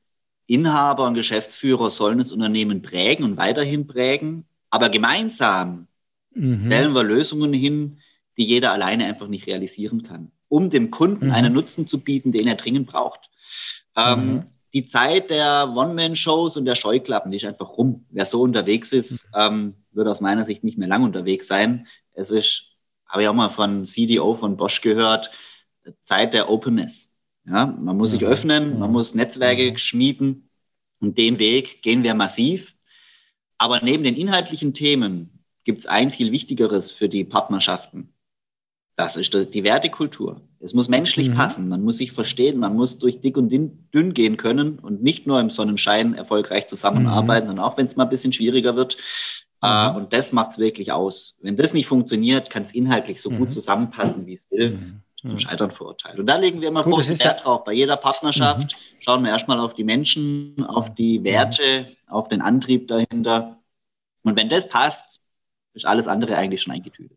Inhaber 0.46 1.06
und 1.06 1.14
Geschäftsführer 1.14 1.90
sollen 1.90 2.18
das 2.18 2.32
Unternehmen 2.32 2.82
prägen 2.82 3.24
und 3.24 3.36
weiterhin 3.36 3.86
prägen, 3.86 4.44
aber 4.70 4.90
gemeinsam 4.90 5.86
mhm. 6.34 6.66
stellen 6.66 6.92
wir 6.94 7.02
Lösungen 7.02 7.52
hin, 7.52 7.98
die 8.36 8.44
jeder 8.44 8.72
alleine 8.72 9.06
einfach 9.06 9.28
nicht 9.28 9.46
realisieren 9.46 10.02
kann, 10.02 10.32
um 10.48 10.70
dem 10.70 10.90
Kunden 10.90 11.26
mhm. 11.26 11.32
einen 11.32 11.52
Nutzen 11.52 11.86
zu 11.86 12.00
bieten, 12.00 12.32
den 12.32 12.46
er 12.46 12.56
dringend 12.56 12.86
braucht. 12.86 13.30
Ähm, 13.96 14.26
mhm. 14.26 14.42
die 14.72 14.84
Zeit 14.84 15.30
der 15.30 15.72
One-Man-Shows 15.74 16.56
und 16.56 16.64
der 16.64 16.74
Scheuklappen, 16.74 17.30
die 17.30 17.36
ist 17.36 17.44
einfach 17.44 17.78
rum. 17.78 18.04
Wer 18.10 18.26
so 18.26 18.42
unterwegs 18.42 18.92
ist, 18.92 19.28
mhm. 19.28 19.40
ähm, 19.40 19.74
wird 19.92 20.08
aus 20.08 20.20
meiner 20.20 20.44
Sicht 20.44 20.64
nicht 20.64 20.76
mehr 20.76 20.88
lang 20.88 21.04
unterwegs 21.04 21.46
sein. 21.46 21.86
Es 22.12 22.30
ist, 22.30 22.64
habe 23.06 23.22
ich 23.22 23.28
auch 23.28 23.34
mal 23.34 23.48
von 23.48 23.86
CDO 23.86 24.34
von 24.34 24.56
Bosch 24.56 24.80
gehört, 24.80 25.30
Zeit 26.02 26.34
der 26.34 26.50
Openness. 26.50 27.10
Ja, 27.46 27.66
man 27.66 27.96
muss 27.96 28.12
sich 28.12 28.24
öffnen, 28.24 28.78
man 28.78 28.90
muss 28.90 29.14
Netzwerke 29.14 29.76
schmieden 29.78 30.48
und 31.00 31.18
den 31.18 31.38
Weg 31.38 31.82
gehen 31.82 32.02
wir 32.02 32.14
massiv. 32.14 32.74
Aber 33.58 33.80
neben 33.82 34.04
den 34.04 34.16
inhaltlichen 34.16 34.72
Themen 34.74 35.44
gibt 35.64 35.80
es 35.80 35.86
ein 35.86 36.10
viel 36.10 36.32
wichtigeres 36.32 36.90
für 36.90 37.08
die 37.08 37.24
Partnerschaften. 37.24 38.14
Das 38.96 39.16
ist 39.16 39.34
die 39.34 39.64
Wertekultur. 39.64 40.40
Es 40.60 40.72
muss 40.72 40.88
menschlich 40.88 41.28
mhm. 41.28 41.34
passen, 41.34 41.68
man 41.68 41.82
muss 41.82 41.98
sich 41.98 42.12
verstehen, 42.12 42.58
man 42.58 42.74
muss 42.74 42.98
durch 42.98 43.20
dick 43.20 43.36
und 43.36 43.50
dünn 43.50 44.14
gehen 44.14 44.36
können 44.36 44.78
und 44.78 45.02
nicht 45.02 45.26
nur 45.26 45.40
im 45.40 45.50
Sonnenschein 45.50 46.14
erfolgreich 46.14 46.68
zusammenarbeiten, 46.68 47.46
mhm. 47.46 47.48
sondern 47.48 47.66
auch 47.66 47.76
wenn 47.76 47.86
es 47.86 47.96
mal 47.96 48.04
ein 48.04 48.10
bisschen 48.10 48.32
schwieriger 48.32 48.76
wird. 48.76 48.96
Mhm. 49.62 49.96
und 49.96 50.12
das 50.12 50.32
macht 50.32 50.52
es 50.52 50.58
wirklich 50.58 50.92
aus. 50.92 51.38
Wenn 51.40 51.56
das 51.56 51.72
nicht 51.72 51.86
funktioniert, 51.86 52.50
kann 52.50 52.64
es 52.64 52.72
inhaltlich 52.72 53.20
so 53.20 53.30
gut 53.30 53.48
mhm. 53.48 53.52
zusammenpassen, 53.52 54.26
wie 54.26 54.34
es 54.34 54.50
will. 54.50 54.78
Mhm 55.24 55.30
zum 55.30 55.36
mhm. 55.36 55.40
Scheitern 55.40 55.70
verurteilt. 55.70 56.18
Und 56.18 56.26
da 56.26 56.36
legen 56.36 56.60
wir 56.60 56.68
immer 56.68 56.82
Gut, 56.82 56.92
großen 56.94 57.18
Wert 57.18 57.38
ja 57.38 57.42
drauf. 57.42 57.64
Bei 57.64 57.72
jeder 57.72 57.96
Partnerschaft 57.96 58.60
mhm. 58.60 58.66
schauen 59.00 59.24
wir 59.24 59.30
erstmal 59.30 59.58
auf 59.58 59.72
die 59.74 59.84
Menschen, 59.84 60.62
auf 60.66 60.94
die 60.94 61.18
mhm. 61.18 61.24
Werte, 61.24 61.96
auf 62.06 62.28
den 62.28 62.42
Antrieb 62.42 62.88
dahinter. 62.88 63.58
Und 64.22 64.36
wenn 64.36 64.50
das 64.50 64.68
passt, 64.68 65.22
ist 65.72 65.86
alles 65.86 66.08
andere 66.08 66.36
eigentlich 66.36 66.60
schon 66.62 66.74
eingetütet. 66.74 67.16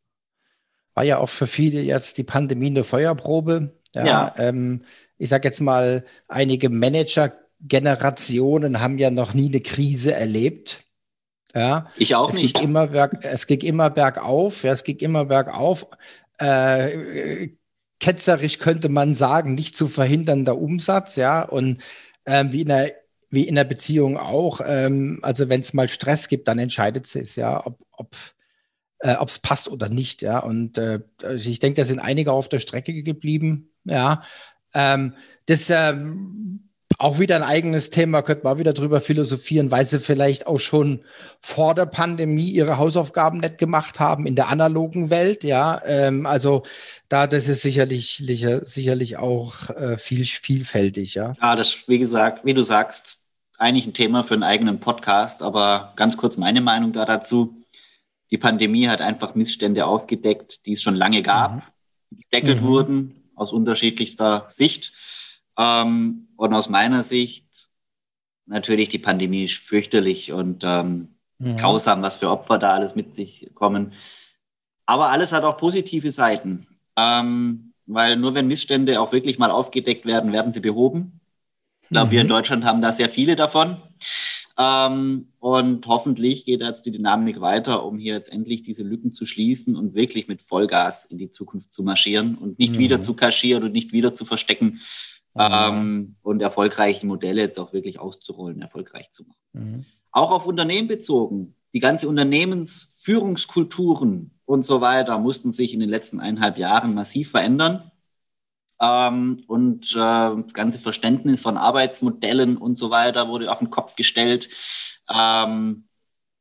War 0.93 1.03
ja 1.03 1.17
auch 1.17 1.29
für 1.29 1.47
viele 1.47 1.81
jetzt 1.81 2.17
die 2.17 2.23
Pandemie 2.23 2.67
eine 2.67 2.85
Feuerprobe. 2.85 3.73
Ja, 3.93 4.05
ja. 4.05 4.33
Ähm, 4.37 4.85
ich 5.17 5.27
sage 5.29 5.47
jetzt 5.47 5.59
mal, 5.59 6.03
einige 6.27 6.69
Manager-Generationen 6.69 8.81
haben 8.81 8.97
ja 8.97 9.11
noch 9.11 9.33
nie 9.33 9.49
eine 9.49 9.61
Krise 9.61 10.13
erlebt. 10.13 10.85
Ja, 11.53 11.85
ich 11.97 12.15
auch 12.15 12.29
es 12.29 12.35
nicht. 12.35 12.55
Ging 12.55 12.69
immer 12.69 12.87
berg, 12.87 13.23
es 13.23 13.47
ging 13.47 13.61
immer 13.61 13.89
bergauf, 13.89 14.63
ja, 14.63 14.71
es 14.71 14.83
ging 14.83 14.97
immer 14.97 15.25
bergauf. 15.25 15.87
Äh, 16.39 17.49
ketzerisch 17.99 18.59
könnte 18.59 18.89
man 18.89 19.15
sagen, 19.15 19.53
nicht 19.55 19.75
zu 19.75 19.87
verhindernder 19.87 20.57
Umsatz, 20.57 21.15
ja, 21.15 21.41
und 21.43 21.81
ähm, 22.25 22.51
wie 22.51 22.61
in 22.61 22.67
der 22.67 22.93
wie 23.29 23.47
in 23.47 23.55
der 23.55 23.65
Beziehung 23.65 24.17
auch. 24.17 24.61
Ähm, 24.65 25.19
also 25.21 25.49
wenn 25.49 25.61
es 25.61 25.73
mal 25.73 25.89
Stress 25.89 26.27
gibt, 26.29 26.47
dann 26.47 26.59
entscheidet 26.59 27.13
es, 27.13 27.35
ja, 27.35 27.65
ob, 27.65 27.79
ob 27.91 28.15
äh, 28.99 29.15
es 29.25 29.39
passt 29.39 29.69
oder 29.69 29.89
nicht, 29.89 30.21
ja. 30.21 30.39
Und 30.39 30.77
äh, 30.77 30.99
also 31.23 31.49
ich 31.49 31.59
denke, 31.59 31.81
da 31.81 31.85
sind 31.85 31.99
einige 31.99 32.31
auf 32.31 32.49
der 32.49 32.59
Strecke 32.59 33.03
geblieben, 33.03 33.71
ja. 33.83 34.23
Ähm, 34.73 35.13
das 35.45 35.69
ähm, 35.69 36.66
auch 36.99 37.19
wieder 37.19 37.35
ein 37.35 37.43
eigenes 37.43 37.89
Thema, 37.89 38.21
könnte 38.21 38.43
man 38.43 38.55
auch 38.55 38.59
wieder 38.59 38.73
drüber 38.73 39.01
philosophieren, 39.01 39.71
weil 39.71 39.85
sie 39.85 39.99
vielleicht 39.99 40.47
auch 40.47 40.57
schon 40.57 41.03
vor 41.41 41.75
der 41.75 41.85
Pandemie 41.85 42.49
ihre 42.49 42.77
Hausaufgaben 42.77 43.39
nicht 43.39 43.57
gemacht 43.57 43.99
haben 43.99 44.25
in 44.25 44.35
der 44.35 44.47
analogen 44.47 45.09
Welt, 45.09 45.43
ja. 45.43 45.81
Ähm, 45.85 46.25
also 46.25 46.63
da, 47.07 47.27
das 47.27 47.47
ist 47.47 47.61
sicherlich, 47.61 48.17
sicher, 48.17 48.65
sicherlich 48.65 49.17
auch 49.17 49.69
äh, 49.69 49.97
viel, 49.97 50.25
vielfältig, 50.25 51.13
ja. 51.13 51.33
Ja, 51.41 51.55
das, 51.55 51.87
wie 51.87 51.99
gesagt, 51.99 52.45
wie 52.45 52.53
du 52.53 52.63
sagst, 52.63 53.19
eigentlich 53.57 53.85
ein 53.85 53.93
Thema 53.93 54.23
für 54.23 54.33
einen 54.33 54.43
eigenen 54.43 54.79
Podcast, 54.79 55.43
aber 55.43 55.93
ganz 55.97 56.17
kurz 56.17 56.37
meine 56.37 56.61
Meinung 56.61 56.93
da 56.93 57.05
dazu. 57.05 57.63
Die 58.31 58.37
Pandemie 58.37 58.87
hat 58.87 59.01
einfach 59.01 59.35
Missstände 59.35 59.85
aufgedeckt, 59.85 60.65
die 60.65 60.73
es 60.73 60.81
schon 60.81 60.95
lange 60.95 61.21
gab, 61.21 61.55
mhm. 61.55 61.61
die 62.11 62.23
gedeckelt 62.23 62.61
mhm. 62.61 62.65
wurden 62.65 63.29
aus 63.35 63.53
unterschiedlichster 63.53 64.47
Sicht. 64.49 64.93
Ähm, 65.57 66.27
und 66.35 66.53
aus 66.53 66.69
meiner 66.69 67.03
Sicht 67.03 67.69
natürlich 68.45 68.89
die 68.89 68.99
Pandemie 68.99 69.43
ist 69.43 69.57
fürchterlich 69.57 70.31
und 70.31 70.63
ähm, 70.63 71.15
mhm. 71.39 71.57
grausam, 71.57 72.01
was 72.01 72.17
für 72.17 72.29
Opfer 72.29 72.57
da 72.57 72.73
alles 72.73 72.95
mit 72.95 73.15
sich 73.15 73.49
kommen. 73.53 73.93
Aber 74.85 75.09
alles 75.09 75.33
hat 75.33 75.43
auch 75.43 75.57
positive 75.57 76.11
Seiten, 76.11 76.67
ähm, 76.95 77.73
weil 77.85 78.15
nur 78.15 78.35
wenn 78.35 78.47
Missstände 78.47 79.01
auch 79.01 79.11
wirklich 79.11 79.37
mal 79.37 79.51
aufgedeckt 79.51 80.05
werden, 80.05 80.31
werden 80.31 80.51
sie 80.51 80.61
behoben. 80.61 81.19
Ich 81.81 81.89
glaube, 81.89 82.07
mhm. 82.07 82.11
wir 82.11 82.21
in 82.21 82.27
mhm. 82.27 82.31
Deutschland 82.31 82.65
haben 82.65 82.81
da 82.81 82.91
sehr 82.91 83.09
viele 83.09 83.35
davon. 83.35 83.77
Ähm, 84.59 85.27
und 85.39 85.85
hoffentlich 85.85 86.45
geht 86.45 86.61
jetzt 86.61 86.85
die 86.85 86.91
Dynamik 86.91 87.41
weiter, 87.41 87.85
um 87.85 87.99
hier 87.99 88.15
jetzt 88.15 88.31
endlich 88.31 88.63
diese 88.63 88.83
Lücken 88.83 89.13
zu 89.13 89.25
schließen 89.25 89.75
und 89.75 89.93
wirklich 89.93 90.27
mit 90.27 90.41
Vollgas 90.41 91.05
in 91.05 91.19
die 91.19 91.29
Zukunft 91.29 91.71
zu 91.71 91.83
marschieren 91.83 92.35
und 92.35 92.57
nicht 92.57 92.75
mhm. 92.75 92.79
wieder 92.79 93.01
zu 93.01 93.13
kaschieren 93.13 93.63
und 93.63 93.71
nicht 93.71 93.91
wieder 93.93 94.15
zu 94.15 94.25
verstecken, 94.25 94.81
ähm, 95.37 96.13
und 96.21 96.41
erfolgreiche 96.41 97.05
Modelle 97.05 97.41
jetzt 97.41 97.59
auch 97.59 97.73
wirklich 97.73 97.99
auszurollen, 97.99 98.61
erfolgreich 98.61 99.11
zu 99.11 99.23
machen. 99.23 99.39
Mhm. 99.53 99.85
Auch 100.11 100.31
auf 100.31 100.45
Unternehmen 100.45 100.87
bezogen. 100.87 101.55
Die 101.73 101.79
ganze 101.79 102.07
Unternehmensführungskulturen 102.07 104.31
und 104.45 104.65
so 104.65 104.81
weiter 104.81 105.17
mussten 105.19 105.51
sich 105.51 105.73
in 105.73 105.79
den 105.79 105.89
letzten 105.89 106.19
eineinhalb 106.19 106.57
Jahren 106.57 106.93
massiv 106.93 107.31
verändern. 107.31 107.91
Ähm, 108.79 109.43
und 109.47 109.91
äh, 109.91 109.95
das 109.95 110.53
ganze 110.53 110.79
Verständnis 110.79 111.41
von 111.41 111.57
Arbeitsmodellen 111.57 112.57
und 112.57 112.77
so 112.77 112.91
weiter 112.91 113.27
wurde 113.27 113.51
auf 113.51 113.59
den 113.59 113.69
Kopf 113.69 113.95
gestellt. 113.95 114.49
Ähm, 115.13 115.85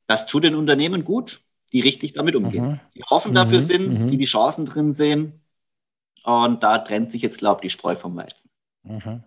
das 0.06 0.26
tut 0.26 0.44
den 0.44 0.54
Unternehmen 0.54 1.04
gut, 1.04 1.40
die 1.72 1.80
richtig 1.80 2.12
damit 2.12 2.36
umgehen, 2.36 2.66
mhm. 2.66 2.80
die 2.94 3.02
offen 3.08 3.34
dafür 3.34 3.58
mhm. 3.58 3.62
sind, 3.62 4.00
mhm. 4.00 4.10
die 4.10 4.18
die 4.18 4.24
Chancen 4.24 4.66
drin 4.66 4.92
sehen. 4.92 5.40
Und 6.24 6.62
da 6.62 6.78
trennt 6.78 7.12
sich 7.12 7.22
jetzt, 7.22 7.38
glaube 7.38 7.60
ich, 7.60 7.72
die 7.72 7.78
Spreu 7.78 7.96
vom 7.96 8.16
Weizen. 8.16 8.50
Mhm. 8.86 9.24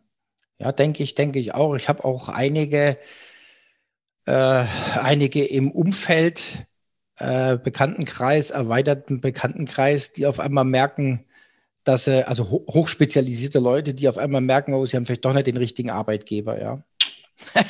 Ja, 0.57 0.71
denke 0.71 1.03
ich, 1.03 1.15
denke 1.15 1.39
ich 1.39 1.53
auch. 1.53 1.75
Ich 1.75 1.87
habe 1.87 2.03
auch 2.03 2.29
einige, 2.29 2.97
äh, 4.25 4.65
einige 5.01 5.45
im 5.45 5.71
Umfeld, 5.71 6.65
äh, 7.17 7.57
Bekanntenkreis, 7.57 8.51
erweiterten 8.51 9.21
Bekanntenkreis, 9.21 10.13
die 10.13 10.25
auf 10.25 10.39
einmal 10.39 10.65
merken, 10.65 11.25
dass 11.83 12.05
sie, 12.05 12.27
also 12.27 12.49
ho 12.51 12.65
hochspezialisierte 12.69 13.59
Leute, 13.59 13.93
die 13.93 14.09
auf 14.09 14.17
einmal 14.17 14.41
merken, 14.41 14.73
oh, 14.73 14.85
sie 14.85 14.97
haben 14.97 15.05
vielleicht 15.05 15.25
doch 15.25 15.33
nicht 15.33 15.47
den 15.47 15.57
richtigen 15.57 15.91
Arbeitgeber, 15.91 16.61
ja. 16.61 16.83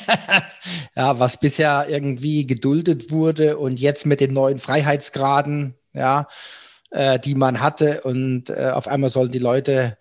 ja, 0.96 1.18
was 1.20 1.38
bisher 1.38 1.86
irgendwie 1.88 2.46
geduldet 2.46 3.10
wurde 3.12 3.58
und 3.58 3.78
jetzt 3.78 4.04
mit 4.04 4.20
den 4.20 4.34
neuen 4.34 4.58
Freiheitsgraden, 4.58 5.74
ja, 5.92 6.28
äh, 6.90 7.20
die 7.20 7.36
man 7.36 7.60
hatte 7.60 8.02
und 8.02 8.50
äh, 8.50 8.70
auf 8.74 8.88
einmal 8.88 9.10
sollen 9.10 9.30
die 9.30 9.38
Leute 9.38 9.96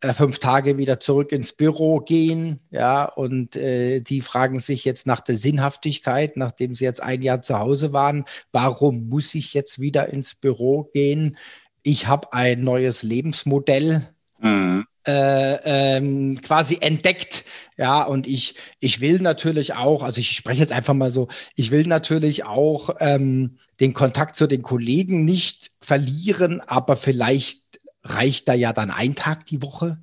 fünf 0.00 0.38
Tage 0.38 0.78
wieder 0.78 1.00
zurück 1.00 1.32
ins 1.32 1.52
Büro 1.52 2.00
gehen, 2.00 2.58
ja, 2.70 3.04
und 3.04 3.56
äh, 3.56 4.00
die 4.00 4.20
fragen 4.20 4.60
sich 4.60 4.84
jetzt 4.84 5.06
nach 5.06 5.20
der 5.20 5.36
Sinnhaftigkeit, 5.36 6.36
nachdem 6.36 6.74
sie 6.74 6.84
jetzt 6.84 7.02
ein 7.02 7.22
Jahr 7.22 7.42
zu 7.42 7.58
Hause 7.58 7.92
waren, 7.92 8.24
warum 8.52 9.08
muss 9.08 9.34
ich 9.34 9.54
jetzt 9.54 9.80
wieder 9.80 10.08
ins 10.08 10.34
Büro 10.34 10.90
gehen? 10.94 11.36
Ich 11.82 12.06
habe 12.06 12.32
ein 12.32 12.62
neues 12.62 13.02
Lebensmodell. 13.02 14.08
Mhm. 14.40 14.86
Äh, 15.06 15.96
ähm, 15.96 16.38
quasi 16.42 16.78
entdeckt. 16.82 17.46
Ja, 17.78 18.02
und 18.02 18.26
ich, 18.26 18.56
ich 18.78 19.00
will 19.00 19.20
natürlich 19.20 19.72
auch, 19.72 20.02
also 20.02 20.20
ich 20.20 20.32
spreche 20.32 20.60
jetzt 20.60 20.72
einfach 20.72 20.92
mal 20.92 21.10
so, 21.10 21.28
ich 21.54 21.70
will 21.70 21.86
natürlich 21.86 22.44
auch 22.44 22.90
ähm, 23.00 23.56
den 23.80 23.94
Kontakt 23.94 24.36
zu 24.36 24.46
den 24.46 24.60
Kollegen 24.60 25.24
nicht 25.24 25.70
verlieren, 25.80 26.60
aber 26.60 26.96
vielleicht 26.96 27.62
reicht 28.02 28.48
da 28.48 28.54
ja 28.54 28.72
dann 28.72 28.90
ein 28.90 29.14
Tag 29.14 29.46
die 29.46 29.62
Woche 29.62 30.02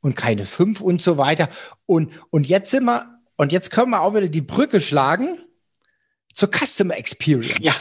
und 0.00 0.16
keine 0.16 0.46
fünf 0.46 0.80
und 0.80 1.00
so 1.00 1.18
weiter. 1.18 1.48
Und, 1.86 2.12
und 2.30 2.46
jetzt 2.46 2.70
sind 2.70 2.84
wir, 2.84 3.20
und 3.36 3.52
jetzt 3.52 3.70
können 3.70 3.90
wir 3.90 4.02
auch 4.02 4.14
wieder 4.14 4.28
die 4.28 4.40
Brücke 4.42 4.80
schlagen 4.80 5.38
zur 6.34 6.50
Customer 6.50 6.96
Experience. 6.96 7.58
Ja. 7.60 7.74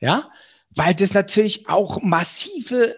Ja, 0.00 0.30
weil 0.70 0.94
das 0.94 1.12
natürlich 1.12 1.68
auch 1.68 2.02
massive 2.02 2.96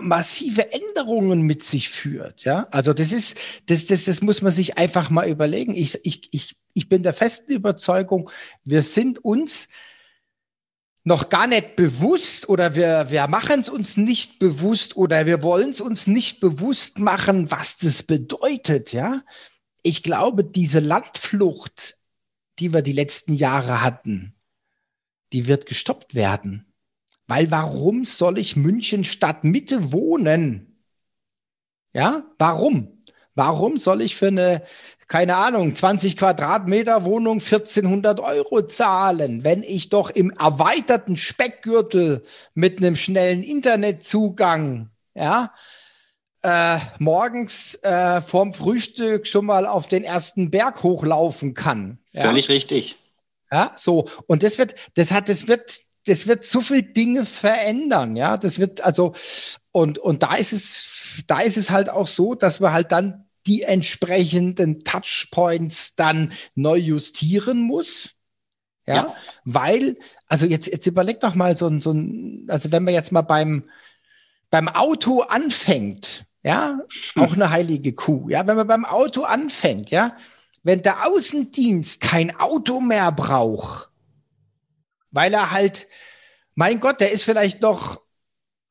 massive 0.00 0.72
Änderungen 0.72 1.42
mit 1.42 1.62
sich 1.62 1.88
führt. 1.90 2.44
Ja, 2.44 2.66
also 2.70 2.94
das 2.94 3.12
ist, 3.12 3.36
das, 3.66 3.86
das, 3.86 4.06
das 4.06 4.22
muss 4.22 4.42
man 4.42 4.52
sich 4.52 4.78
einfach 4.78 5.10
mal 5.10 5.28
überlegen. 5.28 5.74
Ich, 5.74 5.98
ich, 6.04 6.28
ich, 6.32 6.56
ich 6.72 6.88
bin 6.88 7.02
der 7.02 7.12
festen 7.12 7.52
Überzeugung, 7.52 8.30
wir 8.64 8.82
sind 8.82 9.22
uns 9.24 9.68
noch 11.04 11.28
gar 11.28 11.46
nicht 11.46 11.76
bewusst 11.76 12.48
oder 12.48 12.74
wir, 12.74 13.10
wir 13.10 13.26
machen 13.26 13.60
es 13.60 13.68
uns 13.68 13.96
nicht 13.96 14.38
bewusst 14.38 14.96
oder 14.96 15.26
wir 15.26 15.42
wollen 15.42 15.70
es 15.70 15.80
uns 15.80 16.06
nicht 16.06 16.40
bewusst 16.40 16.98
machen, 16.98 17.50
was 17.50 17.78
das 17.78 18.02
bedeutet, 18.04 18.92
ja. 18.92 19.22
Ich 19.82 20.04
glaube, 20.04 20.44
diese 20.44 20.78
Landflucht, 20.78 21.96
die 22.60 22.72
wir 22.72 22.82
die 22.82 22.92
letzten 22.92 23.34
Jahre 23.34 23.82
hatten, 23.82 24.36
die 25.32 25.48
wird 25.48 25.66
gestoppt 25.66 26.14
werden. 26.14 26.72
Weil 27.26 27.50
warum 27.50 28.04
soll 28.04 28.38
ich 28.38 28.56
München 28.56 29.04
Stadtmitte 29.04 29.92
wohnen? 29.92 30.84
Ja, 31.92 32.24
warum? 32.38 33.01
Warum 33.34 33.76
soll 33.76 34.02
ich 34.02 34.16
für 34.16 34.28
eine 34.28 34.62
keine 35.12 35.36
Ahnung, 35.36 35.76
20 35.76 36.16
Quadratmeter 36.16 37.04
Wohnung 37.04 37.34
1400 37.34 38.18
Euro 38.20 38.62
zahlen, 38.62 39.44
wenn 39.44 39.62
ich 39.62 39.90
doch 39.90 40.08
im 40.08 40.30
erweiterten 40.30 41.18
Speckgürtel 41.18 42.22
mit 42.54 42.78
einem 42.78 42.96
schnellen 42.96 43.42
Internetzugang, 43.42 44.88
ja, 45.14 45.52
äh, 46.42 46.78
morgens 46.98 47.74
äh, 47.82 48.22
vorm 48.22 48.54
Frühstück 48.54 49.26
schon 49.26 49.44
mal 49.44 49.66
auf 49.66 49.86
den 49.86 50.02
ersten 50.02 50.50
Berg 50.50 50.82
hochlaufen 50.82 51.52
kann. 51.52 51.98
Ja? 52.12 52.22
Völlig 52.22 52.48
richtig. 52.48 52.96
Ja, 53.50 53.74
so. 53.76 54.08
Und 54.26 54.42
das 54.42 54.56
wird, 54.56 54.74
das 54.94 55.12
hat, 55.12 55.28
das 55.28 55.46
wird, 55.46 55.76
das 56.06 56.26
wird 56.26 56.42
so 56.42 56.62
viel 56.62 56.82
Dinge 56.82 57.26
verändern, 57.26 58.16
ja. 58.16 58.38
Das 58.38 58.58
wird 58.58 58.80
also, 58.80 59.12
und, 59.72 59.98
und 59.98 60.22
da 60.22 60.34
ist 60.34 60.52
es, 60.52 61.24
da 61.26 61.40
ist 61.40 61.56
es 61.56 61.70
halt 61.70 61.88
auch 61.88 62.06
so, 62.06 62.34
dass 62.34 62.60
wir 62.60 62.72
halt 62.72 62.92
dann 62.92 63.24
die 63.46 63.62
entsprechenden 63.62 64.84
Touchpoints 64.84 65.96
dann 65.96 66.32
neu 66.54 66.76
justieren 66.76 67.62
muss. 67.62 68.14
Ja, 68.86 68.94
ja. 68.94 69.16
weil, 69.44 69.96
also 70.26 70.44
jetzt, 70.44 70.66
jetzt 70.66 70.86
überleg 70.86 71.20
doch 71.20 71.34
mal 71.34 71.56
so 71.56 71.68
ein, 71.68 71.80
so 71.80 71.92
ein, 71.92 72.46
also 72.48 72.72
wenn 72.72 72.84
man 72.84 72.94
jetzt 72.94 73.12
mal 73.12 73.22
beim, 73.22 73.70
beim 74.50 74.68
Auto 74.68 75.20
anfängt, 75.20 76.24
ja, 76.42 76.80
hm. 77.14 77.22
auch 77.22 77.32
eine 77.34 77.50
heilige 77.50 77.92
Kuh, 77.92 78.28
ja, 78.28 78.46
wenn 78.46 78.56
man 78.56 78.66
beim 78.66 78.84
Auto 78.84 79.22
anfängt, 79.22 79.90
ja, 79.90 80.16
wenn 80.64 80.82
der 80.82 81.06
Außendienst 81.06 82.00
kein 82.00 82.36
Auto 82.38 82.80
mehr 82.80 83.12
braucht, 83.12 83.88
weil 85.12 85.32
er 85.32 85.52
halt, 85.52 85.86
mein 86.54 86.80
Gott, 86.80 87.00
der 87.00 87.12
ist 87.12 87.22
vielleicht 87.22 87.62
noch 87.62 88.02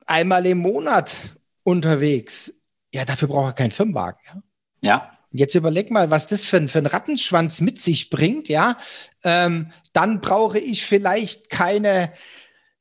einmal 0.06 0.46
im 0.46 0.58
Monat 0.58 1.16
unterwegs, 1.62 2.52
ja, 2.92 3.04
dafür 3.04 3.28
braucht 3.28 3.50
er 3.50 3.54
keinen 3.54 3.70
Firmenwagen, 3.70 4.20
ja. 4.26 4.42
Ja. 4.82 5.18
Jetzt 5.34 5.54
überleg 5.54 5.90
mal, 5.90 6.10
was 6.10 6.26
das 6.26 6.46
für 6.46 6.58
ein, 6.58 6.68
für 6.68 6.78
ein 6.78 6.86
Rattenschwanz 6.86 7.62
mit 7.62 7.80
sich 7.80 8.10
bringt, 8.10 8.48
ja. 8.48 8.76
Ähm, 9.24 9.72
dann 9.92 10.20
brauche 10.20 10.58
ich 10.58 10.84
vielleicht 10.84 11.48
keine, 11.48 12.12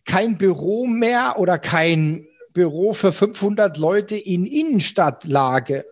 kein 0.03 0.37
Büro 0.37 0.85
mehr 0.85 1.35
oder 1.37 1.59
kein 1.59 2.27
Büro 2.51 2.93
für 2.93 3.13
500 3.13 3.77
Leute 3.77 4.15
in 4.17 4.45
Innenstadtlage. 4.45 5.85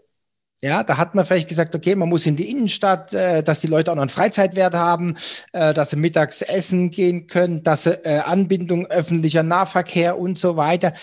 Ja, 0.61 0.83
da 0.83 0.97
hat 0.97 1.15
man 1.15 1.23
vielleicht 1.23 1.47
gesagt, 1.47 1.73
okay, 1.73 1.95
man 1.95 2.09
muss 2.09 2.25
in 2.25 2.35
die 2.35 2.49
Innenstadt, 2.49 3.13
äh, 3.13 3.41
dass 3.43 3.61
die 3.61 3.67
Leute 3.67 3.91
auch 3.91 3.95
noch 3.95 4.01
einen 4.01 4.09
Freizeitwert 4.09 4.73
haben, 4.73 5.15
äh, 5.53 5.73
dass 5.73 5.91
sie 5.91 5.95
mittags 5.95 6.41
essen 6.41 6.91
gehen 6.91 7.27
können, 7.27 7.63
dass 7.63 7.83
sie 7.83 7.91
äh, 8.03 8.19
Anbindung 8.19 8.85
öffentlicher 8.87 9.43
Nahverkehr 9.43 10.19
und 10.19 10.37
so 10.37 10.57
weiter. 10.57 10.93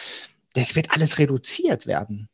Das 0.53 0.77
wird 0.77 0.91
alles 0.91 1.19
reduziert 1.19 1.87
werden. 1.87 2.29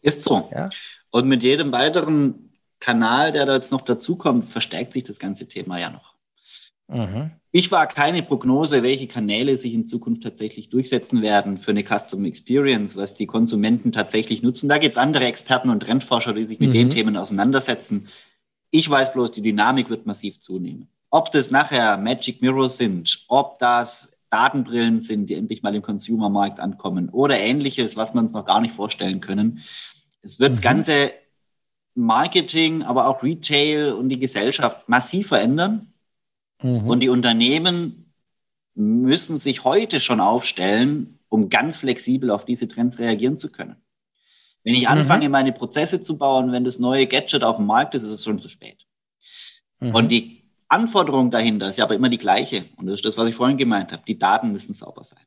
Ist 0.00 0.22
so. 0.22 0.48
Ja? 0.54 0.70
Und 1.10 1.28
mit 1.28 1.42
jedem 1.42 1.72
weiteren 1.72 2.50
Kanal, 2.80 3.32
der 3.32 3.44
da 3.44 3.54
jetzt 3.54 3.70
noch 3.70 3.82
dazukommt, 3.82 4.46
verstärkt 4.46 4.94
sich 4.94 5.04
das 5.04 5.18
ganze 5.18 5.46
Thema 5.46 5.78
ja 5.78 5.90
noch. 5.90 6.11
Mhm. 6.92 7.30
Ich 7.54 7.70
war 7.70 7.86
keine 7.86 8.22
Prognose, 8.22 8.82
welche 8.82 9.06
Kanäle 9.06 9.56
sich 9.56 9.74
in 9.74 9.86
Zukunft 9.86 10.22
tatsächlich 10.22 10.70
durchsetzen 10.70 11.20
werden 11.20 11.58
für 11.58 11.72
eine 11.72 11.84
Custom 11.84 12.24
Experience, 12.24 12.96
was 12.96 13.14
die 13.14 13.26
Konsumenten 13.26 13.92
tatsächlich 13.92 14.42
nutzen. 14.42 14.68
Da 14.68 14.78
gibt 14.78 14.96
es 14.96 15.02
andere 15.02 15.26
Experten 15.26 15.68
und 15.68 15.80
Trendforscher, 15.80 16.32
die 16.32 16.44
sich 16.44 16.60
mit 16.60 16.70
mhm. 16.70 16.74
den 16.74 16.90
Themen 16.90 17.16
auseinandersetzen. 17.16 18.08
Ich 18.70 18.88
weiß 18.88 19.12
bloß, 19.12 19.32
die 19.32 19.42
Dynamik 19.42 19.90
wird 19.90 20.06
massiv 20.06 20.40
zunehmen. 20.40 20.88
Ob 21.10 21.30
das 21.30 21.50
nachher 21.50 21.98
Magic 21.98 22.40
Mirrors 22.40 22.78
sind, 22.78 23.26
ob 23.28 23.58
das 23.58 24.12
Datenbrillen 24.30 25.00
sind, 25.00 25.28
die 25.28 25.34
endlich 25.34 25.62
mal 25.62 25.74
im 25.74 25.82
Consumermarkt 25.82 26.58
ankommen 26.58 27.10
oder 27.10 27.38
ähnliches, 27.38 27.98
was 27.98 28.14
wir 28.14 28.20
uns 28.20 28.32
noch 28.32 28.46
gar 28.46 28.62
nicht 28.62 28.74
vorstellen 28.74 29.20
können. 29.20 29.60
Es 30.22 30.40
wird 30.40 30.52
mhm. 30.52 30.54
das 30.54 30.62
ganze 30.62 31.12
Marketing, 31.94 32.82
aber 32.82 33.08
auch 33.08 33.22
Retail 33.22 33.92
und 33.92 34.08
die 34.08 34.18
Gesellschaft 34.18 34.88
massiv 34.88 35.28
verändern. 35.28 35.91
Mhm. 36.62 36.86
Und 36.88 37.00
die 37.00 37.08
Unternehmen 37.08 38.12
müssen 38.74 39.38
sich 39.38 39.64
heute 39.64 40.00
schon 40.00 40.20
aufstellen, 40.20 41.18
um 41.28 41.50
ganz 41.50 41.76
flexibel 41.76 42.30
auf 42.30 42.44
diese 42.44 42.68
Trends 42.68 42.98
reagieren 42.98 43.38
zu 43.38 43.48
können. 43.48 43.76
Wenn 44.64 44.74
ich 44.74 44.88
anfange, 44.88 45.26
mhm. 45.26 45.32
meine 45.32 45.52
Prozesse 45.52 46.00
zu 46.00 46.16
bauen, 46.16 46.52
wenn 46.52 46.64
das 46.64 46.78
neue 46.78 47.06
Gadget 47.06 47.42
auf 47.42 47.56
dem 47.56 47.66
Markt 47.66 47.94
ist, 47.94 48.04
ist 48.04 48.12
es 48.12 48.24
schon 48.24 48.40
zu 48.40 48.48
spät. 48.48 48.86
Mhm. 49.80 49.94
Und 49.94 50.08
die 50.12 50.42
Anforderung 50.68 51.30
dahinter 51.30 51.68
ist 51.68 51.78
ja 51.78 51.84
aber 51.84 51.94
immer 51.94 52.08
die 52.08 52.18
gleiche. 52.18 52.64
Und 52.76 52.86
das 52.86 52.94
ist 52.94 53.04
das, 53.04 53.16
was 53.16 53.28
ich 53.28 53.34
vorhin 53.34 53.56
gemeint 53.56 53.92
habe. 53.92 54.02
Die 54.06 54.18
Daten 54.18 54.52
müssen 54.52 54.72
sauber 54.72 55.02
sein. 55.02 55.24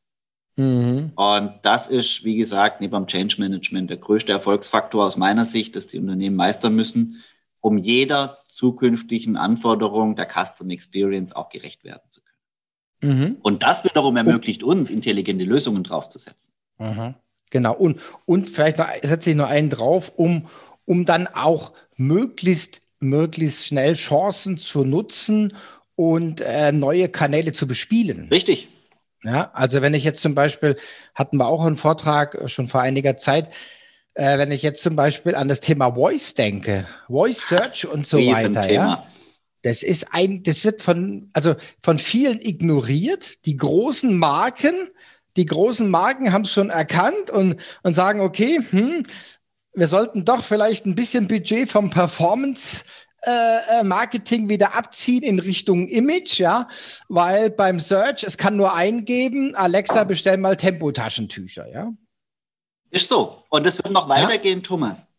Mhm. 0.55 1.11
Und 1.15 1.53
das 1.63 1.87
ist, 1.87 2.23
wie 2.23 2.37
gesagt, 2.37 2.79
neben 2.81 2.93
dem 2.93 3.07
Change 3.07 3.35
Management 3.39 3.89
der 3.89 3.97
größte 3.97 4.31
Erfolgsfaktor 4.31 5.05
aus 5.05 5.17
meiner 5.17 5.45
Sicht, 5.45 5.75
dass 5.75 5.87
die 5.87 5.99
Unternehmen 5.99 6.35
meistern 6.35 6.75
müssen, 6.75 7.21
um 7.59 7.77
jeder 7.77 8.39
zukünftigen 8.55 9.35
Anforderung 9.35 10.15
der 10.15 10.27
Custom 10.27 10.69
Experience 10.69 11.35
auch 11.35 11.49
gerecht 11.49 11.83
werden 11.83 12.09
zu 12.09 12.21
können. 12.21 13.19
Mhm. 13.19 13.37
Und 13.41 13.63
das 13.63 13.83
wiederum 13.83 14.15
ermöglicht 14.15 14.63
uns, 14.63 14.89
intelligente 14.89 15.43
Lösungen 15.43 15.83
draufzusetzen. 15.83 16.53
Mhm. 16.79 17.15
Genau. 17.49 17.75
Und, 17.75 17.99
und 18.25 18.47
vielleicht 18.47 18.77
noch, 18.77 18.87
setze 19.03 19.31
ich 19.31 19.35
noch 19.35 19.49
einen 19.49 19.69
drauf, 19.69 20.13
um, 20.15 20.47
um 20.85 21.05
dann 21.05 21.27
auch 21.27 21.73
möglichst, 21.97 22.81
möglichst 22.99 23.67
schnell 23.67 23.93
Chancen 23.95 24.57
zu 24.57 24.85
nutzen 24.85 25.53
und 25.95 26.39
äh, 26.39 26.71
neue 26.71 27.09
Kanäle 27.09 27.51
zu 27.51 27.67
bespielen. 27.67 28.29
Richtig. 28.31 28.69
Ja, 29.23 29.51
also 29.53 29.81
wenn 29.81 29.93
ich 29.93 30.05
jetzt 30.05 30.21
zum 30.21 30.33
Beispiel, 30.33 30.77
hatten 31.13 31.37
wir 31.37 31.47
auch 31.47 31.65
einen 31.65 31.77
Vortrag 31.77 32.35
äh, 32.35 32.47
schon 32.47 32.67
vor 32.67 32.81
einiger 32.81 33.17
Zeit, 33.17 33.49
äh, 34.15 34.37
wenn 34.37 34.51
ich 34.51 34.63
jetzt 34.63 34.81
zum 34.81 34.95
Beispiel 34.95 35.35
an 35.35 35.47
das 35.47 35.59
Thema 35.59 35.93
Voice 35.93 36.33
denke, 36.33 36.87
Voice 37.07 37.47
Search 37.47 37.87
und 37.87 38.07
so 38.07 38.17
weiter, 38.17 38.71
ja. 38.71 39.05
Das 39.61 39.81
ist 39.81 40.13
ein, 40.13 40.43
das 40.43 40.63
wird 40.63 40.83
von, 40.83 41.29
also 41.33 41.55
von 41.81 41.97
vielen 41.97 42.39
ignoriert. 42.39 43.45
Die 43.45 43.57
großen 43.57 44.15
Marken, 44.15 44.75
die 45.37 45.47
großen 45.47 45.89
Marken 45.89 46.31
haben 46.31 46.43
es 46.43 46.51
schon 46.51 46.69
erkannt 46.69 47.31
und, 47.31 47.59
und 47.81 47.95
sagen, 47.95 48.21
okay, 48.21 48.59
hm, 48.69 49.07
wir 49.73 49.87
sollten 49.87 50.23
doch 50.23 50.43
vielleicht 50.43 50.85
ein 50.85 50.93
bisschen 50.93 51.27
Budget 51.27 51.67
vom 51.67 51.89
Performance 51.89 52.85
äh, 53.23 53.79
äh, 53.79 53.83
Marketing 53.83 54.49
wieder 54.49 54.75
abziehen 54.75 55.23
in 55.23 55.39
Richtung 55.39 55.87
Image, 55.87 56.37
ja, 56.37 56.67
weil 57.09 57.49
beim 57.49 57.79
Search, 57.79 58.23
es 58.23 58.37
kann 58.37 58.55
nur 58.55 58.75
eingeben, 58.75 59.55
Alexa, 59.55 60.03
bestell 60.03 60.37
mal 60.37 60.57
Tempotaschentücher, 60.57 61.67
ja. 61.67 61.91
Ist 62.95 63.09
so. 63.09 63.43
Und 63.49 63.67
es 63.67 63.77
wird 63.77 63.91
noch 63.91 64.07
weitergehen, 64.07 64.59
ja? 64.59 64.63
Thomas. 64.63 65.09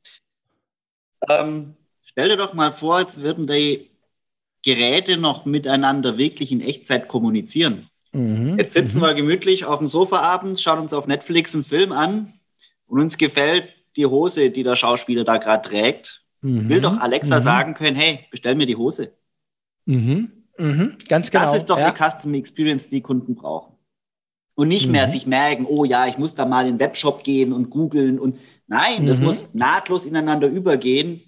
Ähm, 1.29 1.77
stell 2.07 2.31
dir 2.31 2.39
doch 2.39 2.55
mal 2.55 2.73
vor, 2.73 3.01
jetzt 3.01 3.21
würden 3.21 3.47
die 3.47 3.91
Geräte 4.65 5.19
noch 5.19 5.45
miteinander 5.45 6.17
wirklich 6.17 6.53
in 6.53 6.63
Echtzeit 6.63 7.07
kommunizieren. 7.07 7.91
Mhm. 8.13 8.59
Jetzt 8.59 8.73
sitzen 8.73 8.99
mhm. 8.99 9.03
wir 9.03 9.15
gemütlich 9.15 9.67
auf 9.67 9.79
dem 9.79 9.89
Sofa 9.89 10.21
abends, 10.21 10.63
schauen 10.63 10.79
uns 10.79 10.95
auf 10.95 11.07
Netflix 11.07 11.55
einen 11.55 11.65
Film 11.65 11.93
an 11.93 12.33
und 12.87 12.99
uns 12.99 13.19
gefällt 13.19 13.69
die 13.97 14.07
Hose, 14.07 14.51
die 14.51 14.63
der 14.63 14.77
Schauspieler 14.77 15.25
da 15.25 15.37
gerade 15.37 15.69
trägt. 15.69 16.23
Mhm. 16.41 16.71
Will 16.71 16.81
doch 16.81 16.99
Alexa 16.99 17.41
mhm. 17.41 17.43
sagen 17.43 17.75
können, 17.75 17.97
hey, 17.97 18.21
bestell 18.31 18.55
mir 18.55 18.67
die 18.67 18.77
Hose. 18.77 19.13
Mhm. 19.85 20.33
Mhm. 20.57 20.97
Ganz 21.09 21.31
genau. 21.31 21.45
Das 21.45 21.59
ist 21.59 21.67
doch 21.67 21.79
ja. 21.79 21.91
die 21.91 22.03
Custom 22.03 22.33
Experience, 22.33 22.89
die 22.89 23.03
Kunden 23.03 23.35
brauchen. 23.35 23.76
Und 24.57 24.69
nicht 24.69 24.89
mehr 24.89 25.07
sich 25.07 25.27
merken, 25.27 25.67
oh 25.67 25.85
ja, 25.85 26.07
ich 26.07 26.19
muss 26.19 26.35
da 26.35 26.47
mal 26.47 26.67
in 26.67 26.75
den 26.75 26.81
Webshop 26.81 27.23
gehen 27.23 27.53
und 27.53 27.71
googeln 27.71 28.19
und 28.19 28.39
nein, 28.67 29.07
das 29.07 29.21
muss 29.21 29.49
nahtlos 29.53 30.07
ineinander 30.07 30.49
übergehen 30.49 31.21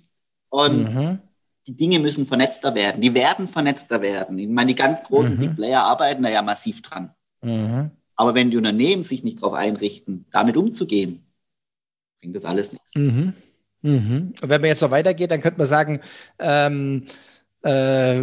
und 0.49 1.21
die 1.67 1.77
Dinge 1.77 1.99
müssen 1.99 2.25
vernetzter 2.25 2.75
werden. 2.75 3.03
Die 3.03 3.13
werden 3.13 3.47
vernetzter 3.47 4.01
werden. 4.01 4.39
Ich 4.39 4.49
meine, 4.49 4.69
die 4.69 4.75
ganz 4.75 5.05
großen 5.05 5.35
mhm. 5.35 5.39
Big 5.39 5.57
Player 5.57 5.83
arbeiten 5.83 6.23
da 6.23 6.31
ja 6.31 6.41
massiv 6.41 6.81
dran. 6.81 7.13
Mhm. 7.43 7.91
Aber 8.17 8.35
wenn 8.35 8.51
die 8.51 8.57
Unternehmen 8.57 9.03
sich 9.03 9.23
nicht 9.23 9.43
darauf 9.43 9.53
einrichten, 9.53 10.25
damit 10.33 10.57
umzugehen, 10.57 11.27
bringt 12.21 12.35
das 12.35 12.47
alles 12.47 12.73
nichts. 12.73 12.97
Mhm. 12.97 13.35
Mhm. 13.83 14.33
Und 14.41 14.49
wenn 14.49 14.61
man 14.61 14.69
jetzt 14.69 14.83
noch 14.83 14.91
weitergeht, 14.91 15.31
dann 15.31 15.43
könnte 15.43 15.59
man 15.59 15.67
sagen, 15.67 16.01
ähm, 16.39 17.05
äh, 17.63 18.17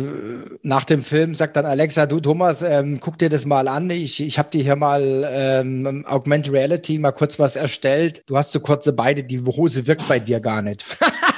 nach 0.62 0.86
dem 0.86 1.02
Film 1.02 1.36
sagt 1.36 1.58
dann 1.58 1.66
Alexa, 1.66 2.06
du 2.06 2.20
Thomas, 2.20 2.62
ähm, 2.62 3.00
guck 3.02 3.18
dir 3.18 3.30
das 3.30 3.46
mal 3.46 3.68
an. 3.68 3.90
Ich, 3.90 4.22
ich 4.22 4.40
habe 4.40 4.50
dir 4.50 4.64
hier 4.64 4.76
mal 4.76 5.28
ähm, 5.30 6.06
Augmented 6.08 6.54
Reality 6.54 7.00
mal 7.00 7.12
kurz 7.12 7.38
was 7.38 7.56
erstellt. 7.56 8.24
Du 8.28 8.38
hast 8.38 8.54
so 8.54 8.62
kurze 8.62 8.94
Beine, 8.94 9.24
die 9.24 9.42
Hose 9.42 9.88
wirkt 9.88 10.08
bei 10.08 10.20
dir 10.20 10.40
gar 10.40 10.62
nicht. 10.62 10.86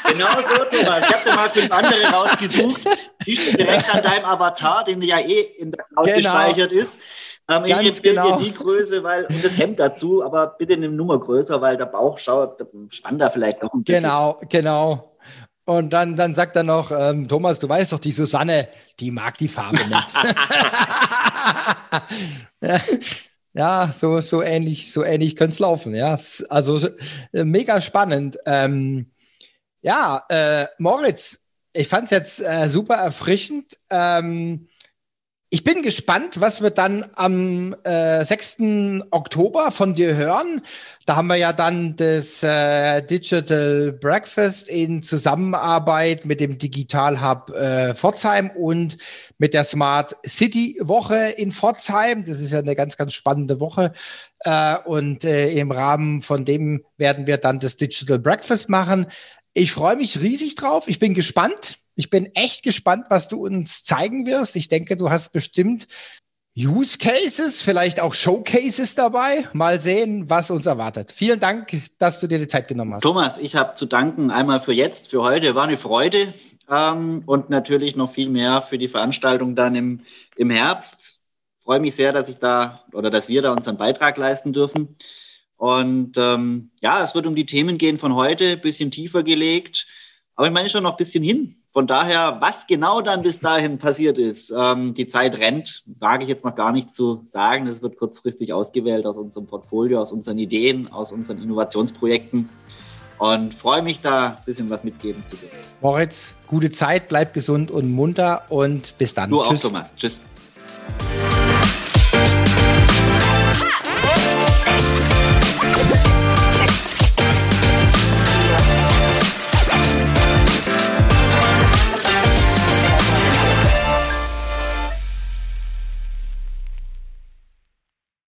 Genau 0.10 0.28
so, 0.40 0.56
Thomas. 0.56 1.02
Ich 1.02 1.14
habe 1.14 1.24
dir 1.26 1.36
mal 1.36 1.50
fünf 1.50 1.72
andere 1.72 2.06
rausgesucht. 2.14 2.82
Siehst 3.26 3.54
du 3.54 3.58
direkt 3.58 3.94
an 3.94 4.02
deinem 4.02 4.24
Avatar, 4.24 4.86
den 4.86 5.02
ja 5.02 5.20
eh 5.20 5.42
in 5.42 5.72
der 5.72 5.84
Cloud 5.84 6.06
genau. 6.06 6.16
gespeichert 6.16 6.72
ist. 6.72 7.00
Ähm, 7.50 7.66
Ganz 7.66 7.84
ich 7.84 8.02
genau. 8.02 8.38
dir 8.38 8.46
die 8.46 8.54
Größe, 8.54 9.04
weil, 9.04 9.26
und 9.26 9.44
das 9.44 9.58
Hemd 9.58 9.80
dazu, 9.80 10.24
aber 10.24 10.56
bitte 10.58 10.74
eine 10.74 10.90
Nummer 10.90 11.20
größer, 11.20 11.62
weil 11.62 11.78
der 11.78 11.86
Bauch 11.86 12.18
schaut, 12.20 12.66
spannt 12.90 13.22
da 13.22 13.30
vielleicht 13.30 13.62
noch 13.62 13.74
ein 13.74 13.84
bisschen. 13.84 14.04
Genau, 14.04 14.40
genau. 14.50 15.17
Und 15.68 15.90
dann, 15.90 16.16
dann 16.16 16.34
sagt 16.34 16.56
er 16.56 16.64
noch, 16.64 16.92
ähm, 16.98 17.28
Thomas, 17.28 17.60
du 17.60 17.68
weißt 17.68 17.92
doch, 17.92 18.00
die 18.00 18.14
Susanne, 18.14 18.70
die 19.02 19.12
mag 19.12 19.38
die 19.38 19.50
Farbe 19.50 19.80
nicht. 19.86 20.14
ja, 23.54 23.92
so, 23.94 24.22
so 24.22 24.42
ähnlich, 24.42 24.94
so 24.94 25.04
ähnlich 25.04 25.36
könnte 25.36 25.56
es 25.56 25.60
laufen. 25.60 25.94
Ja, 25.94 26.18
also 26.48 26.88
äh, 27.34 27.44
mega 27.44 27.82
spannend. 27.82 28.40
Ähm, 28.46 29.12
ja, 29.82 30.24
äh, 30.30 30.68
Moritz, 30.78 31.42
ich 31.74 31.90
fand 31.90 32.06
es 32.06 32.12
jetzt 32.12 32.42
äh, 32.42 32.70
super 32.70 32.96
erfrischend. 32.96 33.78
Ähm, 33.90 34.70
ich 35.50 35.64
bin 35.64 35.82
gespannt, 35.82 36.42
was 36.42 36.62
wir 36.62 36.72
dann 36.72 37.10
am 37.16 37.74
äh, 37.84 38.24
6. 38.24 38.58
Oktober 39.12 39.72
von 39.72 39.96
dir 39.96 40.14
hören. 40.16 40.62
Da 41.06 41.16
haben 41.16 41.28
wir 41.28 41.38
ja 41.38 41.54
dann 41.54 41.96
das 41.96 42.44
äh, 42.44 43.02
Digital 43.02 43.94
Breakfast 43.94 44.68
in 44.68 45.02
Zusammenarbeit 45.02 46.26
mit 46.26 46.42
dem 46.42 46.58
Digital 46.58 47.22
Hub 47.22 47.52
äh, 47.52 47.96
Pforzheim 47.96 48.50
und 48.50 48.98
mit 49.38 49.54
der 49.54 49.64
Smart 49.64 50.18
City 50.28 50.80
Woche 50.82 51.30
in 51.38 51.54
Pforzheim. 51.54 52.26
Das 52.26 52.42
ist 52.42 52.52
ja 52.52 52.60
eine 52.60 52.76
ganz, 52.76 52.98
ganz 52.98 53.14
spannende 53.14 53.62
Woche. 53.62 53.94
Äh, 54.40 54.78
und 54.86 55.24
äh, 55.24 55.52
im 55.54 55.72
Rahmen 55.72 56.22
von 56.22 56.44
dem 56.44 56.84
werden 56.98 57.26
wir 57.26 57.38
dann 57.38 57.60
das 57.60 57.78
Digital 57.78 58.20
Breakfast 58.20 58.68
machen. 58.68 59.08
Ich 59.58 59.72
freue 59.72 59.96
mich 59.96 60.22
riesig 60.22 60.54
drauf. 60.54 60.88
Ich 60.88 61.00
bin 61.00 61.16
gespannt. 61.16 61.80
Ich 61.96 62.12
bin 62.12 62.28
echt 62.36 62.62
gespannt, 62.62 63.08
was 63.10 63.28
du 63.28 63.44
uns 63.44 63.84
zeigen 63.84 64.28
wirst. 64.28 64.56
Ich 64.56 64.70
denke, 64.70 64.96
du 64.98 65.10
hast 65.10 65.34
bestimmt 65.34 65.88
Use 66.56 67.00
Cases, 67.00 67.64
vielleicht 67.64 68.00
auch 68.00 68.14
Showcases 68.14 68.94
dabei. 68.94 69.48
Mal 69.54 69.80
sehen, 69.80 70.30
was 70.30 70.52
uns 70.52 70.68
erwartet. 70.68 71.12
Vielen 71.12 71.40
Dank, 71.40 71.76
dass 71.98 72.20
du 72.20 72.28
dir 72.28 72.38
die 72.38 72.48
Zeit 72.48 72.68
genommen 72.68 72.94
hast. 72.94 73.02
Thomas, 73.02 73.40
ich 73.40 73.56
habe 73.56 73.74
zu 73.74 73.88
danken 73.88 74.30
einmal 74.30 74.60
für 74.60 74.74
jetzt, 74.74 75.08
für 75.08 75.24
heute. 75.24 75.56
War 75.56 75.64
eine 75.64 75.78
Freude 75.78 76.36
ähm, 76.70 77.24
und 77.26 77.50
natürlich 77.50 77.96
noch 77.96 78.12
viel 78.12 78.30
mehr 78.30 78.62
für 78.62 78.78
die 78.78 78.88
Veranstaltung 78.88 79.56
dann 79.56 79.74
im, 79.74 80.02
im 80.36 80.52
Herbst. 80.52 81.20
Freue 81.64 81.80
mich 81.80 81.96
sehr, 81.96 82.14
dass 82.14 82.30
ich 82.30 82.38
da 82.38 82.86
oder 82.94 83.10
dass 83.10 83.28
wir 83.28 83.42
da 83.42 83.54
unseren 83.54 83.78
Beitrag 83.78 84.18
leisten 84.18 84.54
dürfen. 84.54 84.98
Und 85.58 86.18
ähm, 86.18 86.70
ja, 86.82 87.04
es 87.04 87.16
wird 87.16 87.28
um 87.28 87.36
die 87.36 87.46
Themen 87.46 87.78
gehen 87.78 87.98
von 87.98 88.16
heute, 88.16 88.58
bisschen 88.58 88.92
tiefer 88.92 89.24
gelegt. 89.24 89.88
Aber 90.36 90.48
ich 90.48 90.54
meine 90.54 90.70
schon 90.70 90.84
noch 90.84 90.92
ein 90.92 90.98
bisschen 90.98 91.24
hin. 91.24 91.56
Von 91.74 91.88
daher, 91.88 92.38
was 92.40 92.66
genau 92.66 93.02
dann 93.02 93.22
bis 93.22 93.40
dahin 93.40 93.78
passiert 93.78 94.18
ist, 94.18 94.54
ähm, 94.56 94.94
die 94.94 95.08
Zeit 95.08 95.38
rennt, 95.38 95.84
wage 96.00 96.24
ich 96.24 96.30
jetzt 96.30 96.46
noch 96.46 96.56
gar 96.56 96.72
nicht 96.72 96.94
zu 96.94 97.22
sagen. 97.24 97.66
Das 97.66 97.82
wird 97.82 97.98
kurzfristig 97.98 98.54
ausgewählt 98.54 99.06
aus 99.06 99.18
unserem 99.18 99.48
Portfolio, 99.48 100.02
aus 100.02 100.12
unseren 100.12 100.38
Ideen, 100.38 100.92
aus 100.92 101.12
unseren 101.12 101.42
Innovationsprojekten. 101.42 102.50
Und 103.20 103.54
freue 103.54 103.82
mich 103.82 104.00
da 104.00 104.28
ein 104.28 104.44
bisschen 104.46 104.70
was 104.70 104.84
mitgeben 104.84 105.24
zu 105.28 105.38
können. 105.38 105.52
Moritz, 105.82 106.36
gute 106.46 106.72
Zeit, 106.72 107.10
bleib 107.10 107.34
gesund 107.34 107.72
und 107.72 107.92
munter 107.92 108.44
und 108.50 108.98
bis 109.00 109.16
dann. 109.16 109.32
Du 109.32 109.44
Tschüss. 109.44 109.66
auch, 109.66 109.70
Thomas. 109.70 109.96
Tschüss. 109.96 110.22